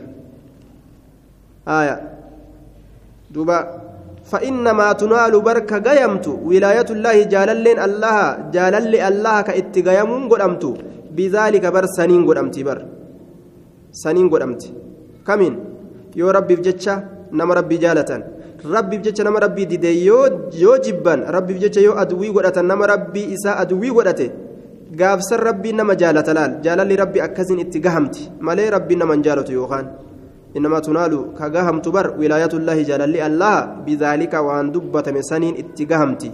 آية 1.79 1.97
دوبا 3.35 3.59
فإنما 4.31 4.87
تنال 5.01 5.35
بركة 5.49 5.77
قيمت 5.87 6.27
ولاية 6.49 6.89
الله 6.97 7.17
جاللين 7.33 7.79
الله 7.89 8.17
جالل 8.55 8.95
الله 9.11 9.37
كإتقيمون 9.49 10.23
قدمت 10.33 10.65
بذلك 11.17 11.65
بر 11.75 11.85
سنين 11.99 12.23
قدمت 12.29 12.57
بر 12.67 12.79
سنين 14.03 14.27
قدمت 14.33 14.63
كمين 15.27 15.55
يو 16.19 16.27
ربي 16.37 16.55
بجتشا 16.59 16.95
نما 17.39 17.53
ربي 17.59 17.77
جالة 17.85 18.11
ربي 18.77 18.97
بجتشا 19.01 19.23
نما 19.27 19.39
ربي 19.45 19.65
ديدي 19.71 19.91
يو 20.09 20.19
يو 20.63 20.73
جبان 20.85 21.21
ربي 21.37 21.53
بجتشا 21.57 21.81
يو 21.87 21.93
أدوي 22.03 22.29
قدة 22.37 22.57
نما 22.71 22.85
ربي 22.93 23.23
إساء 23.35 23.55
أدوي 23.63 23.91
قدته 23.99 24.31
gaafsan 24.95 25.41
rabbii 25.49 25.73
nama 25.73 25.95
jaalata 26.03 26.35
laal 26.35 26.53
jaalalli 26.65 26.97
rabbi 26.97 27.21
akkasin 27.27 27.59
itti 27.65 27.81
gahamti 27.87 28.31
malee 28.49 28.71
rabbii 28.75 28.99
nama 29.01 29.15
hin 29.17 29.23
jaalatu 29.27 29.53
yookaan 29.53 29.87
إنما 30.58 30.80
تنال 30.80 31.14
كجهمت 31.40 31.88
بر 31.88 32.08
ولاية 32.20 32.54
الله 32.54 32.82
جل 32.82 33.02
الله 33.18 33.56
بذلك 33.86 34.34
وأن 34.34 34.72
دبت 34.72 35.10
من 35.10 35.22
سنين 35.22 35.54
اتجهمتي 35.62 36.32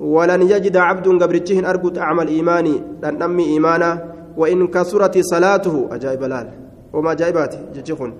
ولن 0.00 0.42
يجد 0.42 0.76
عبد 0.76 1.06
قبرتشهن 1.22 1.64
أرجو 1.64 1.88
أعمل 2.00 2.28
إيماني 2.28 2.82
لن 3.02 3.22
أمي 3.22 3.44
إيمانا 3.44 3.90
وإن 4.36 4.66
كثرت 4.66 5.18
صلاته 5.18 5.88
أجايب 5.92 6.22
لال. 6.24 6.48
وما 6.92 7.14
جايبات 7.14 7.54
جتشخن 7.74 8.12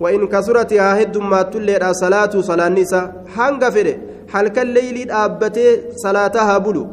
وإن 0.00 0.26
كثرت 0.26 0.72
هاد 0.72 1.16
ما 1.18 1.42
تلي 1.42 1.92
صلاة 1.92 2.40
صلاة 2.40 2.66
النساء 2.66 3.24
هنغ 3.36 3.70
فره 3.70 3.96
هل 4.34 4.48
كالليل 4.48 5.10
أبتي 5.10 5.80
صلاتها 6.04 6.58
بلو. 6.58 6.86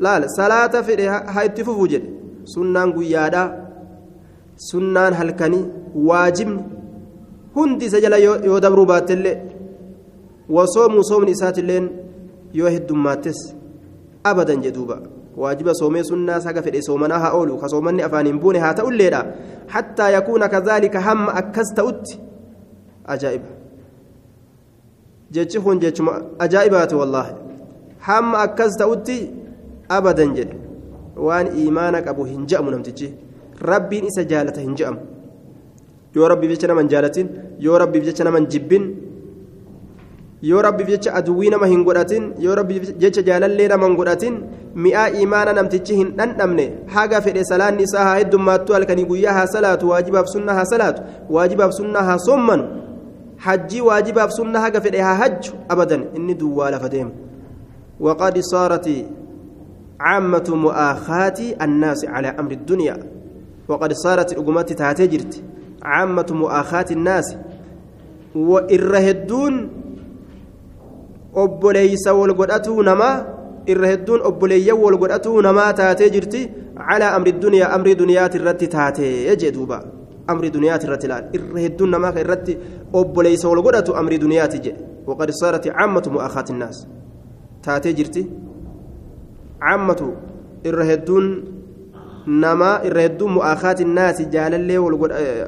لا 0.00 0.26
صلاة 0.26 0.74
فره 0.80 1.10
هاي 1.34 1.48
تفوجد 1.48 2.02
سنان 2.44 2.92
قيادا 2.92 3.59
sunnaan 4.68 5.14
halkanii 5.20 5.64
waajibni 6.08 6.62
hundi 7.54 7.84
isa 7.90 8.00
jala 8.00 8.16
yoo 8.16 8.60
dabruu 8.60 8.86
baattellee 8.92 9.36
wasoomuu 10.56 11.04
soomni 11.10 11.30
isaatilleen 11.36 11.86
yoo 12.58 12.70
heddummaattes 12.74 13.40
abadan 14.30 14.62
jedhuuba 14.66 14.98
waajiba 15.36 15.74
soomee 15.74 16.02
sunnaa 16.04 16.40
saga 16.46 16.62
fedhe 16.62 16.82
soomanaa 16.82 17.18
haa 17.24 17.32
oolu 17.38 17.58
ka 17.62 17.68
soomanni 17.68 18.02
afaaniin 18.08 18.40
buune 18.40 18.58
haa 18.64 18.74
ta'ulleedha 18.80 19.24
hattaa 19.66 20.10
yakuuna 20.16 20.48
kazaalika 20.48 21.00
hamma 21.00 21.34
akkas 21.42 21.72
ta'utti 21.74 22.20
ajaa'iba 23.14 23.48
jechi 25.30 25.60
kun 25.60 25.80
jechuma 25.80 26.20
ajaa'ibaati 26.38 26.94
wallaahi 26.94 27.34
hamma 28.08 28.38
akkas 28.46 28.76
ta'utti 28.82 29.18
abadan 29.88 30.34
jedhe 30.34 30.56
waan 31.28 31.46
iimaana 31.62 32.02
qabu 32.02 32.24
hin 32.24 32.46
je'amu 32.46 32.70
namtichi 32.70 33.12
rabbiin 33.72 34.04
isa 34.10 34.24
jaalata 34.24 34.60
hin 34.60 34.74
je'amu 34.80 35.00
yoo 36.14 36.28
rabbiif 36.32 36.50
jecha 36.54 36.68
nama 36.68 36.80
hin 36.84 36.90
jaalatin 36.94 37.28
yoo 37.66 37.78
rabbiif 37.82 38.04
jecha 38.08 38.24
nama 38.24 38.38
hin 38.38 38.48
jibbin 38.54 38.84
yoo 40.50 40.62
rabbiif 40.66 40.88
jecha 40.88 41.14
aduwwii 41.20 41.50
nama 41.54 41.66
hin 41.72 41.84
godhatin 41.84 42.32
yoo 42.38 42.54
rabbiif 42.60 42.96
jecha 43.04 43.22
jaalallee 43.22 43.68
nama 43.72 43.86
hin 43.86 43.96
godhatin 44.00 44.36
mi'aa 44.74 45.08
imaana 45.24 45.52
namtichi 45.60 45.94
hin 46.02 46.12
dhandhamne 46.20 46.66
haga 46.96 47.20
fedhe 47.28 47.44
salaanni 47.52 47.82
isaa 47.88 48.04
haa 48.10 48.18
heddummaattu 48.20 48.72
halkanii 48.78 49.04
guyyaa 49.14 49.32
haa 49.38 49.46
salaatu 49.56 49.88
waajibaaf 49.94 50.26
sunna 50.34 50.54
haa 50.60 50.64
salaatu 50.74 51.02
waajibaaf 51.38 51.72
sunna 51.80 52.02
haa 52.10 52.18
sommanu 52.18 52.64
hajjii 53.48 53.80
waajibaaf 53.88 54.30
sunna 54.38 54.60
haga 54.60 54.80
fedhe 54.86 55.00
haa 55.08 55.14
hajju 55.24 55.52
abadan 55.76 56.06
inni 56.14 56.34
duwwaa 56.44 56.70
lafa 56.76 56.88
deemu 56.88 57.12
وقد 58.00 58.38
صارت 58.38 58.88
عامة 60.00 60.48
مؤاخاة 60.48 61.38
الناس 61.62 62.04
على 62.04 62.28
أمر 62.28 62.52
الدنيا 62.52 62.96
وقد 63.70 63.92
صارت 63.92 64.32
أقمت 64.40 64.72
تاتجرت 64.72 65.42
عامة 65.82 66.26
مؤاخاة 66.30 66.88
الناس. 66.90 67.36
وإرهدون 68.34 69.54
أبوليس 71.34 72.04
والقدأتو 72.08 72.82
نما. 72.82 73.12
إرهدون 73.68 74.20
أبولي 74.30 74.72
والقدأتو 74.72 75.40
نما 75.40 75.70
تاتجرت 75.70 76.34
على 76.76 77.04
أمر 77.04 77.26
الدنيا 77.26 77.74
أمر 77.74 77.92
دنيات 77.92 78.36
الرت 78.36 78.64
تاتي 78.64 79.26
يجدوبا 79.28 79.78
أمر 80.30 80.48
دنيات 80.48 80.84
الرت 80.84 81.06
لا 81.06 81.30
إرهدون 81.34 81.90
نما 81.90 82.08
الرت 82.08 82.58
أبوليس 82.94 83.44
والقدأتو 83.44 83.92
أمر 84.00 84.16
دنيات 84.16 84.56
جي 84.64 84.74
وقد 85.06 85.30
صارت 85.30 85.68
عامة 85.68 86.04
مؤاخاة 86.14 86.44
الناس. 86.50 86.86
تاتجرت 87.62 88.16
عامة 89.62 90.00
إرهدون 90.66 91.24
namaa 92.43 92.75
irra 92.87 93.01
hedduu 93.05 93.27
mu'aakaati 93.37 93.85
naasi 93.97 94.25
jaalallee 94.35 94.77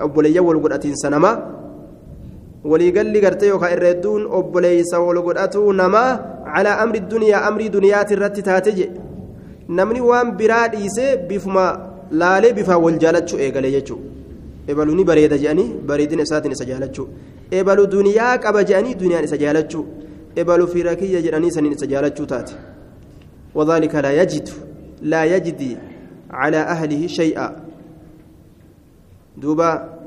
obboleeyyan 0.05 0.45
wal 0.49 0.59
godhatiinsa 0.65 1.09
namaa 1.15 1.35
waliigalli 2.71 3.21
gartee 3.25 3.49
yookaan 3.53 3.73
irra 3.77 3.87
hedduun 3.93 4.27
obboleeysa 4.39 4.99
wal 5.07 5.21
godhatuu 5.27 5.71
namaa 5.81 6.09
calaa 6.55 6.77
amri 6.83 6.99
duniyaa 7.13 7.41
amrii 7.49 7.69
duniyaati 7.77 8.13
irratti 8.17 8.43
taate 8.49 8.71
je 8.79 8.87
namni 9.79 10.01
waan 10.09 10.31
biraa 10.39 10.67
dhiisee 10.73 11.11
bifuma 11.29 11.65
laalee 12.21 12.53
bifaa 12.59 12.77
wal 12.85 12.99
jaalachuu 13.03 13.39
eegale 13.47 13.71
jechuudha 13.75 14.71
ebaluu 14.71 14.95
ni 14.99 15.03
bareeda 15.09 15.37
jedhanii 15.43 15.69
bareedina 15.89 16.23
isaatiin 16.27 16.55
isa 16.57 16.65
jaalachuu 16.71 17.07
ebaluu 17.59 17.87
duniyaa 17.97 18.33
qaba 18.45 18.63
jedhanii 18.69 18.95
duniyaan 19.03 19.25
isa 19.29 19.37
jaalachuu 19.43 19.85
ebaluu 20.41 20.67
fiira 20.73 20.95
kiyya 21.01 21.21
jedhanii 21.27 21.51
saniin 21.57 21.73
isa 21.79 21.87
jaalachuu 21.93 22.25
taate 22.33 22.55
وذلك 23.57 23.95
لا 23.95 24.11
يجد 24.21 24.49
لا 25.01 25.21
يجدي 25.25 25.77
على 26.32 26.56
أهله 26.56 27.06
شيئا. 27.06 27.56
دوبا 29.36 29.98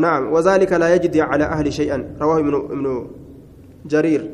نعم 0.00 0.32
وذلك 0.32 0.72
لا 0.72 0.94
يجدي 0.94 1.22
على 1.22 1.44
أهل 1.44 1.72
شيئا. 1.72 2.16
رواه 2.20 2.38
ابن 2.38 2.54
ابن 2.54 3.10
جرير. 3.86 4.30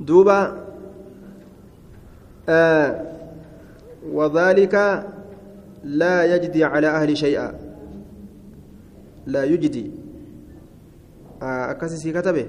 دوبا 0.00 0.58
آه 2.48 3.12
وذلك 4.12 4.74
لا 5.84 6.34
يجدي 6.36 6.64
على 6.64 6.88
أهل 6.88 7.16
شيئا. 7.16 7.54
لا 9.26 9.44
يجدي 9.44 9.90
آه 11.42 11.70
أكسسي 11.70 12.12
كتبه. 12.12 12.46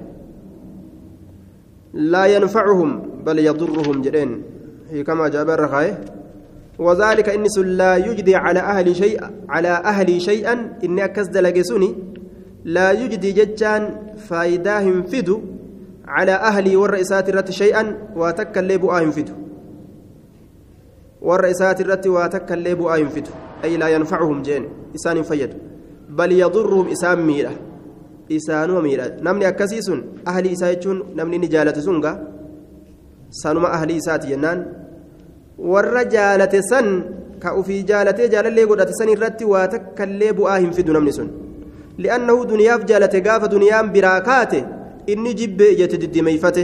لا 1.93 2.25
ينفعهم 2.25 3.01
بل 3.25 3.39
يضرهم 3.39 4.01
جرين 4.01 4.43
هي 4.89 5.03
كما 5.03 5.27
جاب 5.27 5.49
الرخاء 5.49 6.12
وذلك 6.85 7.27
إنس 7.29 7.57
لا 7.57 7.93
يجدي 8.07 8.35
على 8.35 8.59
أهل 8.59 8.95
شيء 8.95 9.19
على 9.49 9.69
أهل 9.91 10.21
شيئا 10.21 10.55
إني 10.83 11.05
أكسد 11.05 11.37
لقسوني 11.37 11.95
لا 12.65 12.91
يجدي 12.91 13.31
ججان 13.31 13.83
فايداهم 14.27 15.03
فدو 15.03 15.41
على 16.07 16.31
أهلي 16.49 16.75
والرئيسات 16.75 17.29
الرت 17.29 17.51
شيئا 17.51 17.83
وتكلبوا 18.15 18.91
آهم 18.97 19.11
فدو 19.11 19.33
warra 21.23 21.47
isaati 21.49 21.83
irratti 21.83 22.09
waa 22.11 22.27
takka 22.29 22.53
illee 22.57 22.75
bu'aa 22.75 22.97
hin 22.99 23.09
fidu 23.15 23.31
ay 23.63 23.77
laa 23.81 23.87
yanfacuhum 23.95 24.39
jeen 24.43 24.63
isaan 24.97 25.17
hin 25.17 25.27
fayyadu 25.29 25.55
bal 26.17 26.31
yadurruhum 26.35 26.87
isaan 26.95 27.21
miidha 27.27 27.53
isaanuma 28.37 28.81
miidha 28.87 29.05
namni 29.27 29.45
akkasii 29.51 29.83
sun 29.87 30.01
ahlii 30.31 30.51
isaa 30.57 30.73
jechuun 30.75 30.99
warra 35.71 36.03
jaalate 36.13 36.61
san 36.69 36.87
ka 37.39 37.55
ufii 37.59 37.83
jaalatee 37.89 38.27
jaalallee 38.33 38.65
godhate 38.69 38.93
san 38.99 39.09
irratti 39.15 39.45
waa 39.53 39.67
takka 39.73 40.03
illee 40.09 40.33
bu'aa 40.37 40.59
hin 40.63 40.71
fidu 40.77 40.93
namni 40.93 41.13
sun. 41.17 41.29
Li'annahu 42.03 42.45
duniyaaf 42.51 42.85
jaalate 42.89 43.19
gaafa 43.27 43.47
duniyaan 43.53 43.91
biraa 43.95 44.19
kaate 44.29 44.59
inni 45.13 45.33
jibbee 45.39 45.71
ijatti 45.75 45.97
diddimeeyfate 46.03 46.63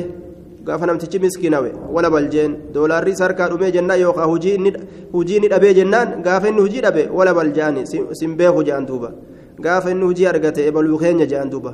gaafa 0.67 0.85
namtichi 0.89 1.19
miskiinawe 1.25 1.69
wala 1.95 2.09
baljeen 2.15 2.55
doolaarri 2.73 3.15
sarkaa 3.21 3.49
dhumee 3.51 3.71
jennaan 3.75 3.99
yookaan 4.01 4.29
hujii 5.13 5.39
ni 5.41 5.47
dhabee 5.53 5.73
jennaan 5.79 6.21
gaafa 6.25 6.47
inni 6.49 6.61
hujii 6.65 6.81
dhabe 6.85 7.03
wala 7.17 7.33
baljaani 7.33 7.85
sin 8.19 8.35
beeku 8.39 8.63
jedhan 8.63 8.85
duuba. 8.89 9.11
Gaafa 9.61 9.91
inni 9.91 10.05
hujii 10.09 10.25
argate 10.31 10.61
ebaluu 10.69 10.97
keenya 11.03 11.25
jedhan 11.31 11.49
duuba. 11.53 11.73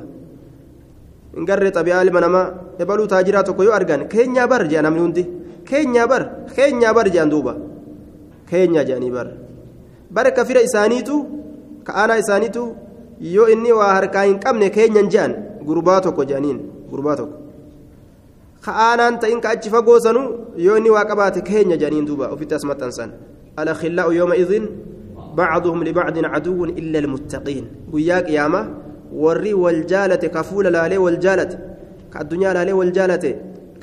Hin 1.34 1.44
garree 1.48 1.70
xabi'aa 1.76 2.02
ilma 2.04 2.20
namaa 2.20 2.46
ebaluu 2.82 3.06
taajiraa 3.12 3.42
tokko 3.48 3.62
yoo 3.64 3.72
argan 3.78 4.08
keenyaa 4.14 4.46
bar 4.52 4.62
jedhan 4.68 4.84
namni 4.88 5.00
hundi 5.00 5.26
keenyaa 5.70 6.06
bar 6.12 6.22
keenyaa 6.56 6.92
bar 6.98 7.06
jedhan 7.14 7.30
duuba 7.34 7.52
keenyaa 8.50 8.84
jedhanii 8.88 9.12
bar 9.16 9.26
bara 10.14 10.30
ka 10.36 10.42
fira 10.48 10.60
isaaniitu 10.68 11.16
ka 11.86 11.92
aanaa 12.02 12.18
isaaniitu 12.24 12.62
yoo 13.34 13.48
inni 13.54 13.72
waa 13.78 13.92
harkaa 13.98 14.24
hin 14.28 14.38
qabne 14.44 14.66
keenyan 14.76 15.08
jedhan 15.14 15.32
gurbaa 15.68 16.00
tokko 16.06 16.22
jedhaniin 16.30 16.58
gurbaa 16.90 17.16
tokko 17.20 17.36
ka'aanaan 18.66 19.14
ta'in 19.22 19.40
ka 19.44 19.48
achi 19.54 19.68
fagoo 19.74 19.98
sanu 20.06 20.22
yoo 20.66 20.76
inni 20.78 20.90
waa 20.96 21.04
qabaate 21.10 21.40
keenya 21.48 21.76
jedhaniin 21.82 22.06
duuba 22.08 22.26
ofitti 22.34 22.54
as 22.58 22.64
maxxansan 22.70 23.10
alakhillaa'u 23.60 24.12
yooma 24.18 24.36
idin 24.42 24.64
bacduhum 25.38 25.80
libacdin 25.88 26.26
caduwwun 26.34 26.70
illa 26.80 26.98
almuttaqiin 27.02 27.66
guyyaa 27.92 28.22
qiyaama 28.28 28.60
warri 29.24 29.52
wal 29.64 29.80
jaalate 29.92 30.28
ka 30.34 30.42
fuula 30.48 30.70
laalee 30.76 30.98
wal 31.06 31.18
jaalate 32.96 33.30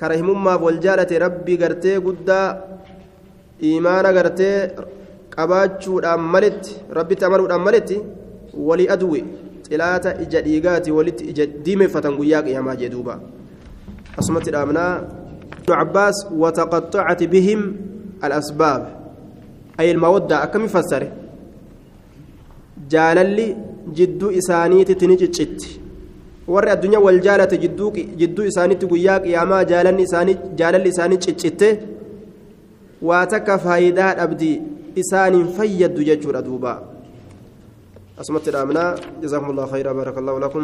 ka 0.03 0.09
addunyaa 0.09 0.47
laalee 0.47 0.59
wal 0.59 0.59
jaalate 0.59 0.59
ka 0.59 0.59
rahimummaaf 0.59 0.61
wal 0.61 0.79
jaalate 0.79 1.19
rabbi 1.19 1.57
gartee 1.57 1.99
guddaa 1.99 2.57
iimaana 3.63 4.13
gartee 4.13 4.71
qabaachuudhaan 5.29 6.21
maletti 6.21 6.75
rabbitti 6.89 7.25
amanuudhaan 7.25 7.61
maletti 7.61 8.01
walii 8.53 8.89
aduwe 8.89 9.23
xilaata 9.69 10.15
ija 10.21 10.41
dhiigaati 10.41 10.91
walitti 10.91 11.25
ija 11.25 11.45
diimeffatan 11.65 12.15
guyyaa 12.15 12.43
qiyaamaa 12.43 12.75
jee 12.75 12.89
duuba 12.89 13.19
أصمت 14.19 14.47
الأمناء 14.47 15.23
ابن 15.63 15.73
عباس 15.73 16.27
وتقطعت 16.31 17.23
بهم 17.23 17.75
الأسباب 18.23 18.97
أي 19.79 19.91
المودة 19.91 20.43
أكم 20.43 20.65
يفسر 20.65 21.11
جاللي 22.89 23.57
جدو 23.93 24.29
إسانيت 24.29 24.91
تنجتشت 24.91 25.82
warri 26.47 26.69
addunyaa 26.75 27.03
wal 27.07 27.19
jaalate 27.27 27.57
jidduu 28.21 28.45
isaanitti 28.51 28.85
guyyaa 28.85 29.19
qiyaamaa 29.25 29.63
jaalalli 29.71 30.89
isaanii 30.89 31.17
ciccitte 31.25 31.69
waa 33.01 33.25
takka 33.33 33.57
faayidaa 33.65 34.13
dhabdi 34.19 34.51
isaaniin 34.95 35.47
fayyaddu 35.57 36.03
jechuudha 36.09 36.41
duuba 36.47 36.73
asumatti 38.21 38.51
dhaabnaa 38.55 38.89
jazaakumullahu 39.21 39.69
khayra 39.73 39.93
baarakallahu 39.93 40.39
lakum 40.45 40.61